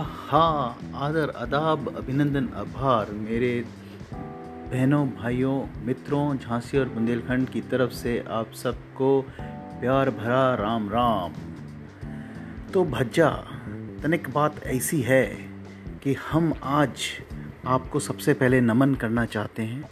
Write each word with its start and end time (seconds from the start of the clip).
हाँ 0.00 0.78
आदर 0.94 1.28
अदाब 1.28 1.96
अभिनंदन, 1.96 2.48
आभार। 2.48 3.10
मेरे 3.10 3.64
बहनों, 4.72 5.08
भाइयों, 5.08 5.84
मित्रों, 5.84 6.38
झांसी 6.38 6.78
और 6.78 6.88
बुंदेलखंड 6.88 7.48
की 7.48 7.60
तरफ़ 7.60 7.90
से 7.90 8.24
आप 8.30 8.52
सबको 8.52 9.22
प्यार 9.80 10.10
भरा 10.10 10.54
राम 10.54 10.88
राम। 10.88 11.32
तो 12.74 12.84
भज्जा, 12.84 13.30
तनिक 14.02 14.30
बात 14.30 14.64
ऐसी 14.64 15.00
है 15.00 15.26
कि 16.02 16.16
हम 16.32 16.54
आज 16.62 16.92
आपको 17.66 18.00
सबसे 18.00 18.34
पहले 18.34 18.60
नमन 18.60 18.94
करना 18.94 19.24
चाहते 19.24 19.62
हैं, 19.62 19.90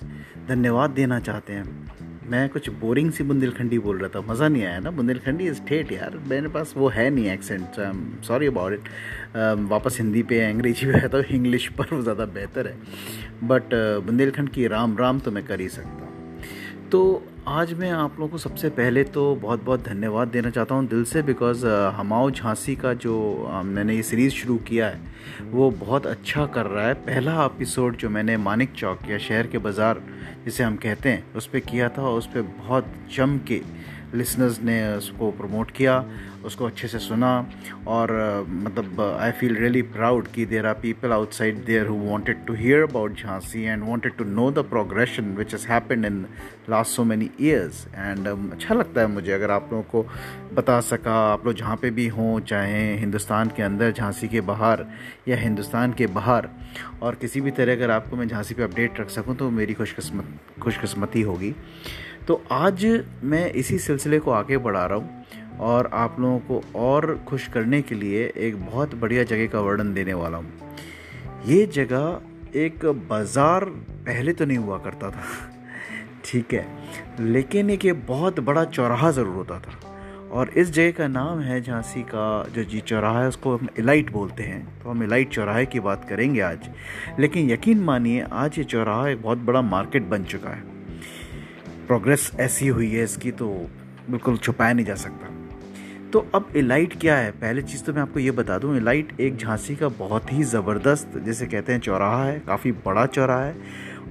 धन्यवाद 0.48 0.90
देना 0.90 1.20
चाहते 1.20 1.52
हैं। 1.52 1.92
मैं 2.30 2.48
कुछ 2.48 2.68
बोरिंग 2.80 3.10
सी 3.12 3.24
बुंदेलखंडी 3.24 3.78
बोल 3.78 3.98
रहा 3.98 4.08
था 4.08 4.20
मज़ा 4.26 4.48
नहीं 4.48 4.64
आया 4.64 4.78
ना? 4.80 4.90
बुंदेलखंडी 4.90 5.46
इज़ 5.48 5.60
ठेठ 5.68 5.92
यार 5.92 6.16
मेरे 6.28 6.48
पास 6.48 6.74
वो 6.76 6.88
है 6.88 7.08
नहीं 7.10 7.30
एक्सेंट 7.30 8.22
सॉरी 8.24 8.46
अबाउट 8.46 8.72
इट 8.72 8.88
वापस 9.70 9.96
हिंदी 9.98 10.22
पे 10.22 10.40
अंग्रेज़ी 10.40 10.86
पे 10.86 10.92
रहता 10.92 11.18
हूँ 11.18 11.24
इंग्लिश 11.30 11.68
पर 11.78 11.86
वो 11.92 12.02
ज़्यादा 12.02 12.24
बेहतर 12.26 12.66
है. 12.66 12.76
बट 13.44 13.64
uh, 13.64 14.06
बुंदेलखंड 14.06 14.48
की 14.48 14.66
राम 14.66 14.96
राम 14.98 15.18
तो 15.18 15.30
मैं 15.30 15.44
कर 15.46 15.60
ही 15.60 15.68
सकता 15.68 15.90
हूँ. 15.90 16.08
तो 16.92 17.00
आज 17.48 17.72
मैं 17.72 17.90
आप 17.90 18.18
लोगों 18.20 18.28
को 18.28 18.38
सबसे 18.38 18.68
पहले 18.70 19.02
तो 19.04 19.34
बहुत 19.34 19.62
बहुत 19.64 19.82
धन्यवाद 19.84 20.28
देना 20.28 20.50
चाहता 20.50 20.74
हूँ 20.74 20.86
दिल 20.88 21.04
से 21.04 21.22
बिकॉज़ 21.22 21.64
हमाओ 21.96 22.30
झांसी 22.30 22.74
का 22.76 22.92
जो 22.94 23.14
मैंने 23.64 23.94
ये 23.96 24.02
सीरीज़ 24.02 24.32
शुरू 24.32 24.56
किया 24.68 24.86
है, 24.86 25.00
वो 25.50 25.70
बहुत 25.70 26.06
अच्छा 26.06 26.44
कर 26.46 26.66
रहा 26.66 26.86
है। 26.86 26.94
पहला 27.06 27.44
एपिसोड 27.44 27.96
जो 27.96 28.08
मैंने 28.08 28.36
मानिक 28.36 28.72
चौक 28.72 29.08
या 29.10 29.18
शहर 29.18 29.46
के 29.46 29.58
बाज़ार, 29.58 30.02
जिसे 30.44 30.64
हम 30.64 30.76
कहते 30.76 31.08
हैं, 31.08 31.24
उस 31.34 31.46
पर 31.46 31.58
किया 31.60 31.88
था 31.88 32.08
उस 32.08 32.26
पर 32.26 32.42
बहुत 32.58 32.92
जम 33.16 33.38
के 33.48 33.60
लिसनर्स 34.14 34.60
ने 34.62 34.76
उसको 34.96 35.30
प्रमोट 35.32 35.70
किया, 35.70 36.04
उसको 36.44 36.64
अच्छे 36.66 36.88
से 36.88 36.98
सुना 36.98 37.30
और 37.88 38.12
मतलब 38.48 39.00
आई 39.00 39.30
फील 39.30 39.56
रियली 39.56 39.82
प्राउड 39.94 40.26
कि 40.34 40.46
there 40.46 40.66
are 40.66 40.74
people 40.82 41.12
outside 41.12 41.64
there 41.64 41.86
who 41.86 41.96
wanted 42.00 42.44
to 42.46 42.54
hear 42.54 42.82
about 42.82 43.18
Jhansi 43.18 43.62
and 43.62 43.82
wanted 43.88 44.16
to 44.16 44.24
know 44.24 44.50
the 44.50 44.64
progression 44.70 45.34
which 45.36 45.52
has 45.54 45.66
happened 45.68 46.04
in 46.04 46.24
last 46.70 46.96
so 46.96 47.04
many 47.04 47.30
years 47.40 47.86
and 47.88 48.28
अच्छा 48.28 48.74
लगता 48.74 49.00
है 49.00 49.06
मुझे 49.06 49.32
अगर 49.32 49.50
आप 49.50 49.68
लोगों 49.72 49.82
को 49.84 50.06
बता 50.54 50.80
सका। 50.82 51.14
आप 51.32 51.46
लोग 51.46 51.54
जहाँ 51.56 51.76
पे 51.76 51.90
भी 51.90 52.06
हों, 52.08 52.40
चाहे 52.40 52.96
हिंदुस्तान 52.98 53.50
के 53.56 53.62
अंदर, 53.62 53.92
झांसी 53.92 54.28
के 54.28 54.40
बाहर 54.42 54.84
या 55.28 55.36
हिंदुस्तान 55.36 55.92
के 55.92 56.06
बाहर 56.08 56.48
और 57.02 57.14
किसी 57.14 57.40
भी 57.40 57.50
तरह 57.50 57.72
अगर 57.72 57.90
आपको 57.90 58.16
मैं 58.16 58.26
झांसी 58.28 58.54
पे 58.54 58.62
अपडेट 58.62 59.00
रख 59.00 59.10
सकूँ 59.10 59.36
तो 59.36 59.50
मेरी 59.50 59.74
खुशकस्मत, 59.74 60.38
खुशकस्मती 60.62 61.22
होगी। 61.22 61.54
तो 62.28 62.42
आज 62.52 62.84
मैं 63.24 63.50
इसी 63.52 63.78
सिलसिले 63.78 64.18
को 64.18 64.30
आगे 64.30 64.58
बढ़ा 64.58 64.84
रहा 64.86 64.98
हूँ 64.98 65.58
और 65.60 65.90
आप 65.92 66.16
लोगों 66.20 66.38
को 66.38 66.78
और 66.78 67.24
खुश 67.28 67.46
करने 67.48 67.82
के 67.82 67.94
लिए 67.94 68.32
एक 68.36 68.56
बहुत 68.66 68.94
बढ़िया 68.94 69.24
जगह 69.24 69.46
का 69.46 69.60
वर्णन 69.60 69.92
देने 69.94 70.14
वाला 70.14 70.38
हूँ। 70.38 70.52
ये 71.46 71.66
जगह 71.66 72.58
एक 72.58 72.84
बाज़ार 73.08 73.64
पहले 73.64 74.32
तो 74.32 74.44
नहीं 74.44 74.58
हुआ 74.58 74.78
करता 74.78 75.10
था, 75.10 75.22
ठीक 76.24 76.54
है, 76.54 76.66
लेकिन 77.20 77.70
एक 77.70 77.84
ये 77.84 77.92
बहुत 77.92 78.40
बड़ा 78.40 78.64
चौराहा 78.64 79.10
ज़रूर 79.10 79.34
होता 79.34 79.58
था। 79.58 79.78
और 80.30 80.48
इस 80.48 80.70
जगह 80.70 80.90
का 80.90 81.06
नाम 81.08 81.40
है 81.40 81.60
झांसी 81.60 82.02
का, 82.02 82.44
जो 82.44 82.64
जी 82.64 82.80
चौराहा 82.80 83.22
है, 83.22 83.28
उसको 83.28 83.56
हम 83.56 83.68
इलाइट 83.78 84.12
बोलते 84.12 84.42
हैं। 84.42 84.82
तो 84.82 84.90
हम 84.90 85.02
इलाइट 85.02 85.30
चौराहे 85.30 85.66
की 85.66 85.80
बात 85.80 86.08
करेंगे 86.08 86.40
आज। 86.40 86.68
लेकिन 87.18 87.50
यकीन 87.50 87.80
मानिए, 87.80 88.26
आज 88.32 88.58
ये 88.58 88.64
चौराहा 88.64 89.08
एक 89.08 89.22
बहुत 89.22 89.38
बड़ा 89.38 89.62
मार्केट 89.62 90.02
बन 90.02 90.24
चुका 90.24 90.50
है। 90.50 90.79
प्रोग्रेस 91.90 92.30
ऐसी 92.40 92.66
हुई 92.68 92.90
है 92.90 93.04
इसकी 93.04 93.30
तो 93.32 93.46
बिल्कुल 94.10 94.36
छुपाया 94.36 94.72
नहीं 94.72 94.84
जा 94.86 94.94
सकता। 94.94 95.28
तो 96.10 96.18
अब 96.34 96.52
इलाइट 96.56 96.94
क्या 97.00 97.16
है? 97.16 97.30
पहले 97.30 97.62
चीज़ 97.62 97.82
तो 97.84 97.92
मैं 97.92 98.02
आपको 98.02 98.20
ये 98.20 98.30
बता 98.30 98.58
दूँ 98.58 98.76
इलाइट 98.76 99.20
एक 99.20 99.36
झांसी 99.36 99.76
का 99.76 99.88
बहुत 99.88 100.32
ही 100.32 100.44
ज़बरदस्त, 100.44 101.18
जैसे 101.18 101.46
कहते 101.46 101.72
हैं 101.72 101.80
चौराहा 101.80 102.24
है, 102.24 102.38
काफ़ी 102.40 102.72
बड़ा 102.86 103.06
चौराहा 103.06 103.44
है 103.44 103.56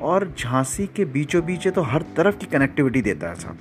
और 0.02 0.28
झांसी 0.40 0.88
के 0.88 1.06
बीचों 1.06 1.46
बीच 1.46 1.68
तो 1.68 1.81
हर 1.84 2.06
तरफ़ 2.18 2.38
की 2.38 2.46
कनेक्टिविटी 2.48 3.02
देता 3.02 3.30
है 3.30 3.36
साहब 3.36 3.58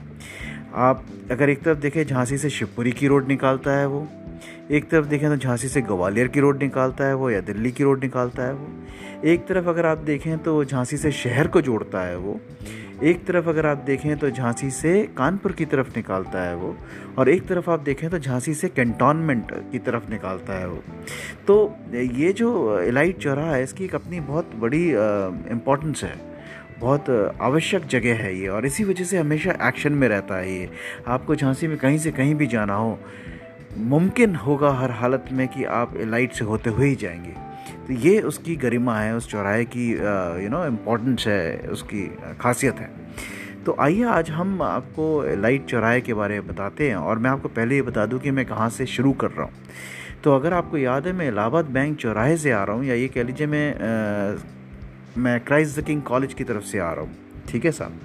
आप 0.74 1.04
अगर 1.30 1.50
एक 1.50 1.62
तरफ़ 1.62 1.78
देखें, 1.78 2.04
झांसी 2.06 2.38
से 2.38 2.50
शिवपुरी 2.50 2.92
की 2.92 3.06
रोड 3.06 3.28
निकालता 3.28 3.78
है 3.78 3.86
वो, 3.86 4.06
एक 4.70 4.88
तरफ़ 4.90 5.06
देखें 5.06 5.28
तो 5.28 5.36
झांसी 5.36 5.68
से 5.68 5.80
ग्वालियर 5.82 6.28
की 6.28 6.40
रोड 6.40 6.62
निकालता 6.62 7.04
है 7.04 7.14
वो 7.14 7.30
या 7.30 7.40
दिल्ली 7.42 7.72
की 7.72 7.84
रोड 7.84 8.02
निकालता 8.02 8.42
है 8.42 8.52
वो। 8.52 8.68
एक 9.24 9.46
तरफ़ 9.46 9.66
अगर 9.66 9.86
आप 9.86 9.98
देखें 9.98 10.38
तो 10.38 10.64
झांसी 10.64 10.96
से 10.96 11.10
शहर 11.12 11.46
को 11.46 11.60
जोड़ता 11.60 12.00
है 12.00 12.16
वो, 12.16 12.40
एक 13.02 13.24
तरफ़ 13.26 13.48
अगर 13.48 13.66
आप 13.66 13.78
देखें 13.78 14.16
तो 14.18 14.30
झांसी 14.30 14.70
से 14.70 15.02
कानपुर 15.16 15.52
की 15.52 15.64
तरफ़ 15.64 15.88
निकालता 15.96 16.42
है 16.42 16.54
वो, 16.56 16.76
और 17.18 17.28
एक 17.28 17.46
तरफ़ 17.46 17.70
आप 17.70 17.80
देखें 17.80 18.08
तो 18.10 18.18
झांसी 18.18 18.54
से 18.54 18.68
कैंटोनमेंट 18.68 19.52
की 19.72 19.78
तरफ़ 19.78 20.10
निकालता 20.10 20.58
है 20.58 20.68
वो। 20.68 20.82
तो 21.46 21.76
ये 21.94 22.32
जो 22.32 22.80
इलाइट 22.80 23.18
चौराहा 23.18 23.54
है, 23.54 23.62
इसकी 23.62 23.84
एक 23.84 23.94
अपनी 23.94 24.20
बहुत 24.20 24.54
बड़ी 24.54 24.84
इम्पोर्टेंस 24.88 26.04
है। 26.04 26.14
बहुत 26.80 27.10
आवश्यक 27.40 27.86
जगह 27.86 28.14
है 28.14 28.34
ये, 28.36 28.48
और 28.48 28.66
इसी 28.66 28.84
वजह 28.84 29.04
से 29.04 29.18
हमेशा 29.18 29.56
एक्शन 29.68 29.92
में 29.92 30.08
रहता 30.08 30.36
है 30.36 30.52
ये। 30.52 30.70
आपको 31.08 31.36
झांसी 31.36 31.66
में 31.66 31.76
कहीं 31.78 31.98
से 31.98 32.12
कहीं 32.12 32.34
भी 32.34 32.46
जाना 32.46 32.74
हो, 32.74 32.98
मुमकिन 33.78 34.34
होगा 34.36 34.70
हर 34.70 34.90
हालत 34.90 35.24
में 35.32 35.46
कि 35.48 35.64
आप 35.64 35.94
लाइट 35.96 36.32
से 36.32 36.44
होते 36.44 36.70
हुए 36.70 36.88
ही 36.88 36.94
जाएँगे। 36.94 37.47
तो 37.88 37.94
ये 37.94 38.20
उसकी 38.20 38.54
गरिमा 38.56 38.98
है 38.98 39.14
उस 39.16 39.28
चौराहे 39.30 39.64
की 39.64 39.88
यू 40.44 40.48
नो 40.50 40.64
इम्पोर्टेंस 40.66 41.26
है 41.26 41.68
उसकी 41.72 42.02
खासियत 42.40 42.78
है। 42.78 42.90
तो 43.66 43.76
आइए 43.80 44.02
आज 44.06 44.30
हम 44.30 44.60
आपको 44.62 45.06
लाइट 45.36 45.64
चौराहे 45.66 46.00
के 46.00 46.14
बारे 46.14 46.40
में 46.40 46.48
बताते 46.48 46.88
हैं 46.88 46.96
और 46.96 47.18
मैं 47.18 47.30
आपको 47.30 47.48
पहले 47.48 47.74
ये 47.74 47.82
बता 47.82 48.04
दूँ 48.06 48.18
कि 48.20 48.30
मैं 48.30 48.44
कहाँ 48.46 48.68
से 48.70 48.86
शुरू 48.86 49.12
कर 49.12 49.30
रहा 49.30 49.44
हूँ। 49.44 49.52
तो 50.24 50.34
अगर 50.34 50.52
आपको 50.52 50.78
याद 50.78 51.06
है 51.06 51.12
मैं 51.12 51.28
इलाहाबाद 51.28 51.64
बैंक 51.70 51.96
चौराहे 51.98 52.36
से 52.36 52.50
आ 52.50 52.62
रहा 52.64 52.76
हूँ 52.76 52.84
या 52.84 52.94
ये 52.94 53.08
कह 53.08 53.22
लीजिए 53.22 53.46
मैं 53.46 53.66
आ, 53.74 54.38
मैं 55.16 55.40
क्राइस्ट 55.44 55.80
द 55.80 55.84
किंग 55.84 56.02
कॉलेज 56.02 56.34
की 56.34 56.44
तरफ़ 56.44 56.64
से 56.64 56.78
आ 56.78 56.92
रहा 56.92 57.04
हूँ। 57.04 57.27
ठीक 57.48 57.64
है 57.64 57.70
साहब? 57.70 58.00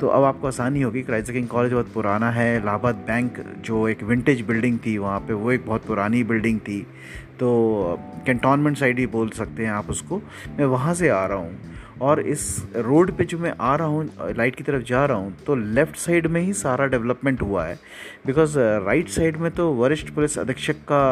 तो 0.00 0.06
अब 0.06 0.24
आपको 0.24 0.46
आसानी 0.46 0.82
होगी, 0.82 1.02
क्राइस्ट 1.02 1.32
किंग 1.32 1.48
कॉलेज 1.48 1.72
बहुत 1.72 1.92
पुराना 1.92 2.30
है, 2.30 2.56
इलाहाबाद 2.56 2.94
बैंक 2.94 3.38
जो 3.64 3.88
एक 3.88 4.02
विंटेज 4.02 4.40
बिल्डिंग 4.40 4.78
थी, 4.78 4.98
वहाँ 4.98 5.20
पे 5.20 5.32
वो 5.32 5.52
एक 5.52 5.66
बहुत 5.66 5.86
पुरानी 5.86 6.24
बिल्डिंग 6.24 6.60
थी। 6.60 6.86
तो 7.40 7.98
कैंटोनमेंट 8.26 8.76
साइड 8.76 8.98
ही 8.98 9.06
बोल 9.06 9.30
सकते 9.30 9.64
हैं 9.64 9.72
आप 9.72 9.90
उसको। 9.90 10.22
मैं 10.58 10.64
वहाँ 10.64 10.94
से 10.94 11.08
आ 11.08 11.26
रहा 11.26 11.38
हूँ। 11.38 11.58
और 12.00 12.20
इस 12.20 12.44
रोड 12.76 13.10
पे 13.16 13.24
जो 13.24 13.38
मैं 13.38 13.52
आ 13.60 13.74
रहा 13.76 13.86
हूँ 13.86 14.34
लाइट 14.36 14.54
की 14.54 14.64
तरफ़ 14.64 14.82
जा 14.84 15.04
रहा 15.06 15.16
हूँ 15.16 15.34
तो 15.46 15.54
लेफ़्ट 15.54 15.96
साइड 15.96 16.26
में 16.26 16.40
ही 16.40 16.52
सारा 16.52 16.86
डेवलपमेंट 16.86 17.42
हुआ 17.42 17.64
है। 17.64 17.78
बिकॉज़ 18.26 18.58
राइट 18.58 19.08
साइड 19.08 19.36
में 19.36 19.50
तो 19.50 19.70
वरिष्ठ 19.72 20.10
पुलिस 20.14 20.38
अधीक्षक 20.38 20.76
का 20.90 21.02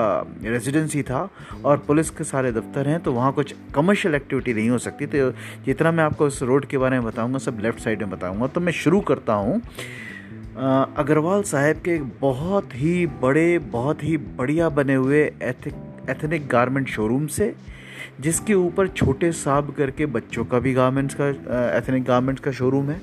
रेजिडेंसी 0.42 1.02
था 1.02 1.28
और 1.64 1.78
पुलिस 1.86 2.10
के 2.10 2.24
सारे 2.24 2.52
दफ्तर 2.52 2.88
हैं 2.88 3.00
तो 3.00 3.12
वहाँ 3.12 3.32
कुछ 3.32 3.54
कमर्शियल 3.74 4.14
एक्टिविटी 4.14 4.54
नहीं 4.54 4.70
हो 4.70 4.78
सकती। 4.78 5.06
तो 5.06 5.30
जितना 5.66 5.92
मैं 5.92 6.04
आपको 6.04 6.26
इस 6.26 6.42
रोड 6.42 6.66
के 6.66 6.78
बारे 6.78 6.98
में 6.98 7.06
बताऊँगा, 7.06 7.38
सब 7.38 7.58
लेफ़्ट 7.62 7.80
साइड 7.80 8.02
में 8.02 8.10
बताऊँगा। 8.10 8.46
तो 8.46 8.60
मैं 8.60 8.72
शुरू 8.74 9.00
करता 9.02 9.34
हूँ। 9.34 9.60
अग्रवाल 10.98 11.42
साहब 11.42 11.76
के 11.78 11.98
बहुत 12.20 12.74
ही 12.74 13.06
बड़े, 13.22 13.58
बहुत 13.58 14.02
ही 14.04 14.16
बढ़िया 14.16 14.69
बने 14.69 14.94
हुए 14.94 15.22
एथिक 15.42 15.74
एथनिक 16.10 16.46
गारमेंट 16.48 16.88
शोरूम 16.88 17.26
से 17.26 17.54
जिसके 18.21 18.55
ऊपर 18.55 18.88
छोटे 18.88 19.31
साब 19.34 19.75
करके 19.75 20.06
बच्चों 20.09 20.44
का 20.44 20.59
भी 20.59 20.72
गारमेंट्स 20.75 21.16
का 21.21 21.28
एथनिक 21.78 22.05
गारमेंट्स 22.05 22.43
का 22.43 22.53
शोरूम 22.53 22.91
है। 22.91 23.00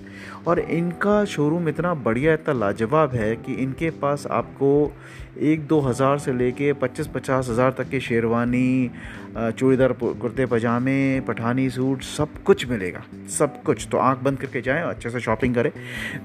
और 0.48 0.60
इनका 0.60 1.24
शोरूम 1.26 1.70
इतना 1.70 1.94
बढ़िया, 1.96 2.34
इतना 2.34 2.54
लाजवाब 2.56 3.14
है 3.16 3.36
कि 3.36 3.54
इनके 3.56 3.90
पास 4.00 4.26
आपको 4.32 4.92
एक 5.40 5.66
दो 5.68 5.80
हज़ार 5.80 6.18
से 6.20 6.34
लेके 6.34 6.72
पच्चीस, 6.76 7.08
पचास 7.08 7.50
हज़ार 7.50 7.72
तक 7.78 7.90
के 7.90 8.00
शेरवानी 8.00 8.92
चूड़ीदार 9.38 9.92
कुर्ते, 9.94 10.46
पजामे, 10.46 11.20
पठानी 11.22 11.70
सूट 11.70 12.02
सब 12.04 12.44
कुछ 12.44 12.68
मिलेगा। 12.70 13.04
सब 13.30 13.62
कुछ। 13.64 13.88
तो 13.92 13.98
आँख 14.00 14.20
बंद 14.20 14.40
करके 14.40 14.62
जाएँ 14.62 14.84
अच्छे 14.84 15.10
से 15.10 15.20
शॉपिंग 15.20 15.56
करें। 15.56 15.72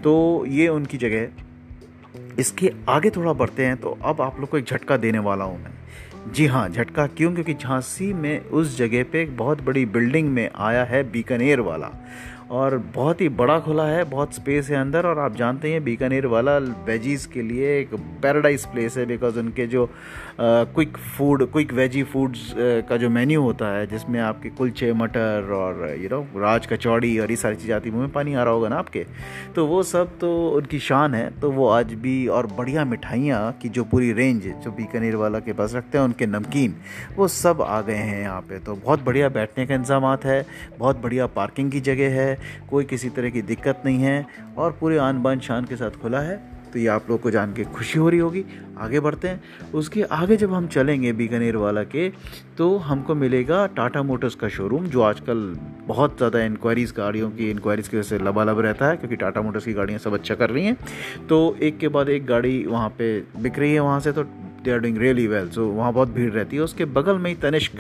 तो 0.03 0.45
ये 0.49 0.69
उनकी 0.71 0.99
जगह 0.99 1.17
है। 1.17 1.51
इसके 2.39 2.73
आगे 2.89 3.11
थोड़ा 3.11 3.33
बढ़ते 3.35 3.65
हैं 3.67 3.77
तो 3.77 3.99
अब 4.03 4.21
आप 4.21 4.41
लोग 4.41 4.49
को 4.49 4.59
एक 4.59 4.65
झटका 4.65 4.97
देने 4.97 5.19
वाला 5.21 5.45
हूँ 5.45 5.59
मैं। 5.59 5.71
जी 6.29 6.47
हाँ 6.47 6.69
झटका 6.69 7.07
क्यों? 7.07 7.33
क्योंकि 7.35 7.55
झांसी 7.55 8.13
में 8.13 8.45
उस 8.45 8.79
जगह 8.79 9.05
पे 9.05 9.23
एक 9.23 9.37
बहुत 9.37 9.63
बड़ी 9.63 9.87
बिल्डिंग 9.87 10.29
में 10.29 10.51
आया 10.57 10.85
है 10.85 11.11
बीकानेर 11.11 11.61
वाला। 11.61 11.91
और 12.51 12.77
बहुत 12.95 13.21
ही 13.21 13.29
बड़ा 13.29 13.59
खुला 13.61 13.87
है, 13.87 14.05
बहुत 14.05 14.35
स्पेस 14.35 14.71
है 14.71 14.77
अंदर, 14.77 15.07
और 15.07 15.19
आप 15.19 15.37
जानते 15.37 15.73
हैं 15.73 15.85
बीकानेर 15.85 16.27
वाला 16.27 16.59
वेजीज़ 16.59 17.29
के 17.29 17.43
लिए 17.43 17.81
एक 17.81 17.95
पैराडाइज 17.95 18.67
प्लेस 18.67 18.97
है 18.97 19.07
बिकॉज़ 19.07 19.39
उनके 19.39 19.67
जो 19.67 19.91
quick 20.41 20.97
food 21.17 21.45
quick 21.53 21.73
veggie 21.73 22.03
foods 22.05 22.53
का 22.89 22.97
जो 22.97 23.11
मेन्यू 23.11 23.43
होता 23.43 23.67
है, 23.69 23.87
जिसमें 23.87 24.19
आपके 24.21 24.49
कुलचे, 24.51 24.93
मटर 24.95 25.51
और 25.55 25.97
यू 26.03 26.09
नो 26.09 26.21
राज 26.41 26.67
कचौड़ी 26.67 27.19
और 27.19 27.31
ये 27.31 27.37
सारी 27.37 27.57
चीज़ें 27.57 27.75
आती 27.77 27.91
मुँह 27.91 28.03
में 28.03 28.13
पानी 28.13 28.35
आ 28.35 28.43
रहा 28.43 28.55
होगा 28.55 28.69
ना 28.69 28.77
आपके? 28.77 29.05
तो 29.55 29.67
वो 29.67 29.83
सब 29.83 30.19
तो 30.19 30.31
उनकी 30.51 30.79
शान 30.81 31.15
है। 31.15 31.29
तो 31.41 31.51
वो 31.51 31.69
आज 31.69 31.93
भी 31.95 32.27
और 32.29 32.47
बढ़िया 32.59 32.85
मिठाइयाँ 32.85 33.41
की 33.63 33.69
जो 33.69 33.85
पूरी 33.85 34.13
रेंज 34.13 34.47
जो 34.65 34.71
बीकानेर 34.73 35.17
वाला 35.17 35.39
के 35.41 35.53
पास 35.53 35.75
रखते 35.75 35.99
हैं, 35.99 36.05
उनके 36.05 36.27
नमकीन, 36.27 36.75
वो 37.17 37.29
सब 37.31 37.63
आ 37.63 37.81
गए 37.81 37.95
हैं 37.95 38.21
यहाँ 38.23 38.41
पे। 38.41 38.59
तो 38.59 38.75
बहुत 38.77 39.05
बढ़िया 39.05 39.29
बैठने 39.31 39.67
का 39.67 39.75
इंतज़ाम 39.75 40.05
है, 40.25 40.45
बहुत 40.79 41.01
बढ़िया 41.03 41.27
पार्किंग 41.27 41.71
की 41.73 41.81
जगह 41.83 42.21
है, 42.21 42.39
कोई 42.71 42.85
किसी 42.85 43.09
तरह 43.09 43.31
की 43.31 43.43
दिक्कत 43.43 43.83
नहीं 43.85 43.99
है, 43.99 44.27
और 44.59 44.77
पूरे 44.81 44.99
आन 44.99 45.23
बान 45.23 45.41
शान 45.41 45.65
के 45.65 45.77
साथ 45.77 46.01
खुला 46.03 46.21
है। 46.21 46.37
तो 46.73 46.79
ये 46.79 46.87
आप 46.89 47.11
लोग 47.11 47.21
को 47.21 47.31
जान 47.31 47.53
के 47.55 47.65
खुशी 47.67 47.99
हो 47.99 48.09
रही 48.09 48.19
होगी। 48.21 48.45
आगे 48.79 49.01
बढ़ते 49.01 49.29
हैं। 49.29 49.71
उसके 49.75 50.03
आगे 50.13 50.37
जब 50.37 50.53
हम 50.53 50.67
चलेंगे 50.69 51.13
बीकानेर 51.13 51.57
वाला 51.57 51.83
के 51.85 52.09
तो 52.59 52.77
हमको 52.81 53.15
मिलेगा 53.15 53.67
टाटा 53.69 54.03
मोटर्स 54.03 54.35
का 54.35 54.49
शोरूम, 54.49 54.87
जो 54.87 55.01
आजकल 55.03 55.57
बहुत 55.87 56.17
ज़्यादा 56.17 56.43
इंक्वायरीज़ 56.43 56.93
गाड़ियों 56.97 57.31
की 57.31 57.51
इंक्वायरीज़ 57.51 57.91
की 57.91 57.97
वजह 57.97 58.09
से 58.09 58.19
लबालब 58.21 58.61
रहता 58.61 58.89
है, 58.89 58.97
क्योंकि 58.97 59.17
टाटा 59.17 59.43
मोटर्स 59.43 59.65
की 59.65 59.73
गाड़ियाँ 59.73 59.99
सब 59.99 60.15
अच्छा 60.15 60.35
कर 60.35 60.51
रही 60.51 60.65
हैं। 60.65 60.77
तो 61.29 61.57
एक 61.63 61.79
के 61.79 61.89
बाद 61.89 62.09
एक 62.09 62.27
गाड़ी 62.27 62.65
वहाँ 62.67 62.89
पर 62.91 63.27
बिक 63.39 63.59
रही 63.59 63.73
है 63.73 63.81
वहाँ 63.81 64.01
से 64.01 64.13
तो 64.13 64.25
they 64.65 64.71
are 64.71 64.79
doing 64.79 64.99
really 64.99 65.27
well 65.27 65.49
so 65.51 65.67
वहाँ 65.67 65.93
बहुत 65.93 66.09
भीड़ 66.09 66.33
रहती 66.33 66.57
है। 66.57 66.63
उसके 66.63 66.85
बगल 66.87 67.19
में 67.19 67.31
ही 67.31 67.37
तनिष्क, 67.37 67.73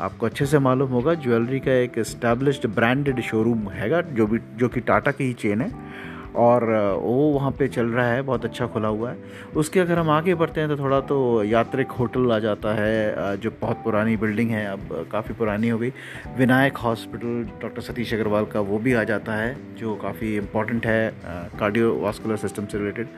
आपको 0.00 0.26
अच्छे 0.26 0.46
से 0.46 0.58
मालूम 0.58 0.90
होगा, 0.90 1.14
ज्वेलरी 1.16 1.60
का 1.60 1.72
एक 1.72 1.98
इस्टेब्लिश्ड 1.98 2.66
ब्रांडेड 2.68 3.20
शोरूम 3.22 3.68
हैगा, 3.70 4.00
जो 4.00 4.26
भी, 4.26 4.38
जो 4.56 4.68
कि 4.68 4.80
टाटा 4.82 5.10
की 5.10 5.24
ही 5.24 5.32
चेन 5.34 5.60
है। 5.60 6.10
और 6.36 6.64
वो 7.02 7.30
वहाँ 7.32 7.50
पे 7.50 7.68
चल 7.68 7.86
रहा 7.86 8.06
है, 8.06 8.22
बहुत 8.22 8.44
अच्छा 8.44 8.66
खुला 8.66 8.88
हुआ 8.88 9.10
है। 9.10 9.16
उसके 9.56 9.80
अगर 9.80 9.98
हम 9.98 10.10
आगे 10.10 10.34
बढ़ते 10.34 10.60
हैं 10.60 10.68
तो 10.68 10.76
थोड़ा 10.76 11.00
तो 11.02 11.42
यात्रिक 11.44 11.90
होटल 11.90 12.32
आ 12.32 12.38
जाता 12.38 12.74
है 12.74 13.36
जो 13.38 13.50
बहुत 13.60 13.82
पुरानी 13.84 14.16
बिल्डिंग 14.16 14.50
है, 14.50 14.64
अब 14.66 15.08
काफ़ी 15.12 15.34
पुरानी 15.34 15.68
हो 15.68 15.78
गई। 15.78 15.92
विनायक 16.38 16.76
हॉस्पिटल, 16.76 17.42
डॉक्टर 17.62 17.82
सतीश 17.82 18.14
अग्रवाल 18.14 18.44
का 18.46 18.60
वो 18.62 18.78
भी 18.78 18.94
आ 18.94 19.04
जाता 19.04 19.34
है, 19.34 19.56
जो 19.76 19.94
काफ़ी 19.96 20.34
इंपॉर्टेंट 20.36 20.86
है 20.86 21.12
कार्डियो 21.58 21.94
वास्कुलर 21.96 22.36
सिस्टम 22.36 22.66
से 22.66 22.78
रिलेटेड। 22.78 23.08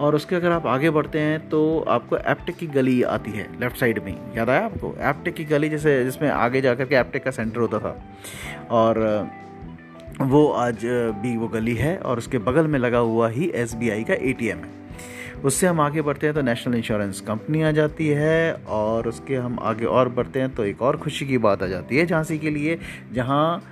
और 0.00 0.14
उसके 0.14 0.36
अगर 0.36 0.52
आप 0.52 0.66
आगे 0.66 0.90
बढ़ते 0.90 1.18
हैं 1.20 1.48
तो 1.48 1.62
आपको 1.88 2.16
एप्टेक 2.18 2.56
की 2.56 2.66
गली 2.68 3.02
आती 3.08 3.30
है, 3.30 3.46
लेफ़्ट 3.60 3.76
साइड 3.76 4.02
में। 4.04 4.14
याद 4.36 4.50
आया 4.50 4.64
आपको? 4.64 4.94
एप्टेक 5.00 5.34
की 5.34 5.44
गली 5.46 5.68
जैसे, 5.68 6.02
जिसमें 6.04 6.30
आगे 6.30 6.60
जा 6.60 6.74
कर 6.74 6.84
के 6.84 6.94
एप्टेक 6.96 7.24
का 7.24 7.30
सेंटर 7.30 7.60
होता 7.60 7.78
था। 7.78 7.96
और 8.70 9.06
वो 10.20 10.46
आज 10.50 10.84
भी 11.22 11.36
वो 11.36 11.48
गली 11.48 11.74
है 11.74 11.96
और 11.98 12.18
उसके 12.18 12.38
बगल 12.40 12.66
में 12.66 12.78
लगा 12.78 12.98
हुआ 12.98 13.28
ही 13.28 13.48
एसबीआई 13.54 14.04
का 14.04 14.14
एटीएम 14.14 14.58
है। 14.58 14.76
उससे 15.44 15.66
हम 15.66 15.80
आगे 15.80 16.02
बढ़ते 16.02 16.26
हैं 16.26 16.34
तो 16.34 16.42
नेशनल 16.42 16.74
इंश्योरेंस 16.74 17.20
कंपनी 17.20 17.62
आ 17.62 17.70
जाती 17.70 18.06
है 18.08 18.52
और 18.68 19.08
उसके 19.08 19.36
हम 19.36 19.58
आगे 19.62 19.84
और 19.86 20.08
बढ़ते 20.08 20.40
हैं 20.40 20.54
तो 20.54 20.64
एक 20.64 20.82
और 20.82 20.96
खुशी 20.96 21.26
की 21.26 21.38
बात 21.38 21.62
आ 21.62 21.66
जाती 21.66 21.96
है 21.96 22.06
झांसी 22.06 22.38
के 22.38 22.50
लिए, 22.50 22.78
जहाँ 23.12 23.62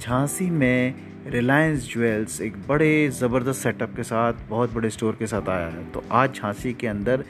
झांसी 0.00 0.50
में 0.50 0.94
रिलायंस 1.26 1.88
ज्वेल्स 1.92 2.40
एक 2.40 2.56
बड़े 2.68 3.08
ज़बरदस्त 3.10 3.62
सेटअप 3.62 3.94
के 3.96 4.02
साथ, 4.02 4.32
बहुत 4.48 4.72
बड़े 4.74 4.90
स्टोर 4.90 5.16
के 5.18 5.26
साथ 5.26 5.48
आया 5.48 5.66
है। 5.66 5.84
तो 5.92 6.04
आज 6.12 6.34
झांसी 6.34 6.72
के 6.72 6.86
अंदर 6.86 7.24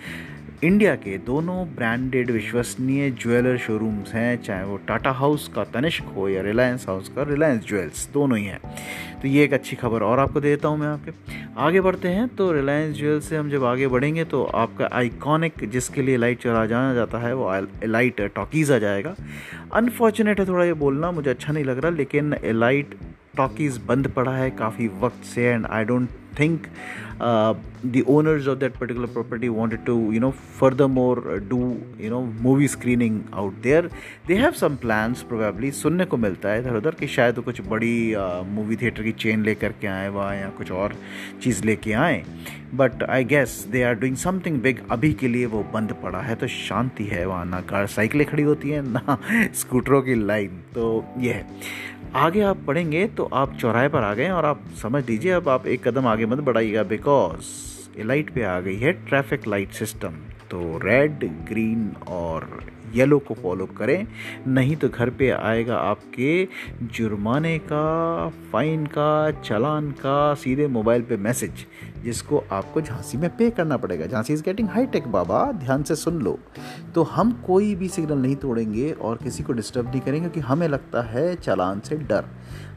इंडिया 0.62 0.94
के 0.94 1.16
दोनों 1.18 1.64
ब्रांडेड 1.76 2.30
विश्वसनीय 2.30 3.10
ज्वेलर 3.12 3.56
शोरूम्स 3.58 4.12
हैं, 4.14 4.42
चाहे 4.42 4.64
वो 4.64 4.76
टाटा 4.88 5.10
हाउस 5.10 5.46
का 5.54 5.64
तनिष्क 5.74 6.12
हो 6.16 6.28
या 6.28 6.42
रिलायंस 6.42 6.84
हाउस 6.88 7.08
का 7.08 7.22
रिलायंस 7.22 7.66
ज्वेल्स 7.68 8.06
दोनों 8.12 8.38
ही 8.38 8.44
हैं। 8.44 8.60
तो 9.22 9.28
ये 9.28 9.44
एक 9.44 9.52
अच्छी 9.54 9.76
खबर 9.76 10.02
और 10.02 10.18
आपको 10.18 10.40
देता 10.40 10.68
हूँ 10.68 10.78
मैं 10.78 10.86
आपके। 10.88 11.12
आगे 11.60 11.80
बढ़ते 11.80 12.08
हैं 12.08 12.28
तो 12.36 12.50
रिलायंस 12.52 12.96
ज्वेल्स 12.96 13.28
से 13.28 13.36
हम 13.36 13.50
जब 13.50 13.64
आगे 13.64 13.88
बढ़ेंगे 13.88 14.24
तो 14.24 14.44
आपका 14.44 14.88
आइकॉनिक 14.92 15.68
जिसके 15.70 16.02
लिए 16.02 16.16
लाइट 16.16 16.42
चला 16.42 16.64
जाना 16.66 16.94
जाता 16.94 17.18
है, 17.18 17.34
वो 17.34 17.50
लाइट 17.84 18.20
टॉकीज़ 18.36 18.72
आ 18.72 18.78
जाएगा। 18.78 19.14
अनफॉर्चुनेट 19.74 20.40
है 20.40 20.46
थोड़ा 20.48 20.64
ये 20.64 20.72
बोलना, 20.76 21.10
मुझे 21.10 21.30
अच्छा 21.30 21.52
नहीं 21.52 21.64
लग 21.64 21.78
रहा, 21.78 21.90
लेकिन 21.92 22.34
लाइट 22.44 22.98
टॉकीज़ 23.36 23.80
बंद 23.86 24.08
पड़ा 24.08 24.36
है 24.36 24.50
काफ़ी 24.52 24.90
वक्त 25.00 25.24
से 25.24 25.44
and 25.44 25.66
I 25.66 25.84
don't 25.84 26.08
think 26.34 26.68
uh, 27.20 27.54
the 27.84 28.02
owners 28.04 28.46
of 28.46 28.58
that 28.60 28.74
particular 28.74 29.08
property 29.08 29.48
wanted 29.48 29.84
to 29.86 29.94
you 30.12 30.20
know 30.20 30.32
furthermore 30.60 31.18
uh, 31.30 31.38
do 31.52 31.60
you 31.98 32.10
know 32.10 32.22
movie 32.46 32.68
screening 32.68 33.16
out 33.32 33.54
there 33.62 33.84
they 34.26 34.36
have 34.36 34.56
some 34.56 34.76
plans 34.84 35.22
probably 35.32 35.70
सुनने 35.82 36.04
को 36.04 36.16
मिलता 36.16 36.48
है 36.48 36.60
इधर 36.60 36.76
उधर 36.76 36.94
कि 37.00 37.06
शायद 37.16 37.40
कुछ 37.44 37.60
बड़ी 37.68 37.94
मूवी 38.54 38.76
थिएटर 38.76 39.02
की 39.02 39.12
चेन 39.24 39.44
लेकर 39.44 39.72
के 39.80 39.86
आए 39.86 40.08
वहाँ 40.08 40.34
या 40.36 40.48
कुछ 40.58 40.70
और 40.72 40.96
चीज़ 41.42 41.64
लेके 41.64 41.92
आए 42.06 42.24
but 42.74 43.02
I 43.02 43.24
guess 43.24 43.58
they 43.70 43.82
are 43.82 43.94
doing 43.94 44.16
something 44.16 44.60
big 44.62 44.78
अभी 44.90 45.12
के 45.20 45.28
लिए 45.28 45.46
वो 45.46 45.62
बंद 45.72 45.92
पड़ा 46.02 46.20
है 46.20 46.34
तो 46.36 46.46
शांति 46.48 47.04
है 47.06 47.24
वहाँ 47.26 47.44
ना 47.46 47.60
कार 47.70 47.86
साइकिलें 47.96 48.26
खड़ी 48.28 48.42
होती 48.42 48.70
हैं 48.70 48.82
ना 48.82 49.18
स्कूटरों 49.54 50.02
की 50.02 50.14
लाइन 50.26 50.62
तो 50.74 50.84
ये 51.20 51.32
है 51.32 51.46
आगे 52.14 52.40
आप 52.42 52.58
पढ़ेंगे 52.66 53.06
तो 53.16 53.24
आप 53.32 53.56
चौराहे 53.56 53.88
पर 53.88 54.02
आ 54.02 54.12
गए 54.14 54.28
और 54.30 54.44
आप 54.44 54.64
समझ 54.82 55.04
लीजिए 55.08 55.30
अब 55.32 55.48
आप 55.48 55.66
एक 55.66 55.86
कदम 55.88 56.06
आगे 56.06 56.26
मत 56.26 56.38
बढ़ाइएगा 56.48 56.82
बिकॉज़ 56.88 57.46
लाइट 58.06 58.30
पे 58.34 58.42
आ 58.44 58.58
गई 58.60 58.76
है 58.76 58.92
ट्रैफ़िक 59.06 59.46
लाइट 59.48 59.72
सिस्टम 59.72 60.18
तो 60.50 60.60
रेड 60.78 61.24
ग्रीन 61.48 61.90
और 62.08 62.48
येलो 62.94 63.18
को 63.18 63.34
फॉलो 63.34 63.66
करें। 63.78 64.06
नहीं 64.46 64.76
तो 64.76 64.88
घर 64.88 65.10
पे 65.10 65.30
आएगा 65.30 65.76
आपके 65.76 66.48
जुर्माने 66.94 67.58
का, 67.58 68.28
फाइन 68.52 68.86
का, 68.86 69.30
चालान 69.40 69.90
का, 69.90 70.34
सीधे 70.34 70.66
मोबाइल 70.68 71.02
पे 71.02 71.16
मैसेज, 71.18 71.66
जिसको 72.04 72.42
आपको 72.52 72.80
झांसी 72.80 73.18
में 73.18 73.28
पे 73.36 73.50
करना 73.50 73.76
पड़ेगा। 73.76 74.06
Jhansi 74.06 74.32
is 74.32 74.42
getting 74.42 74.68
high 74.68 74.86
tech 74.86 75.06
बाबा, 75.08 75.44
ध्यान 75.54 75.82
से 75.82 75.94
सुन 75.94 76.20
लो। 76.22 76.38
तो 76.94 77.02
हम 77.02 77.32
कोई 77.46 77.74
भी 77.74 77.88
सिग्नल 77.88 78.18
नहीं 78.18 78.36
तोड़ेंगे 78.36 78.90
और 78.92 79.16
किसी 79.16 79.42
को 79.42 79.52
डिस्टर्ब 79.52 79.88
नहीं 79.88 80.00
करेंगे, 80.00 80.20
क्योंकि 80.20 80.40
हमें 80.40 80.68
लगता 80.68 81.02
है 81.02 81.34
चालान 81.36 81.80
से 81.80 81.96
डर। 81.96 82.24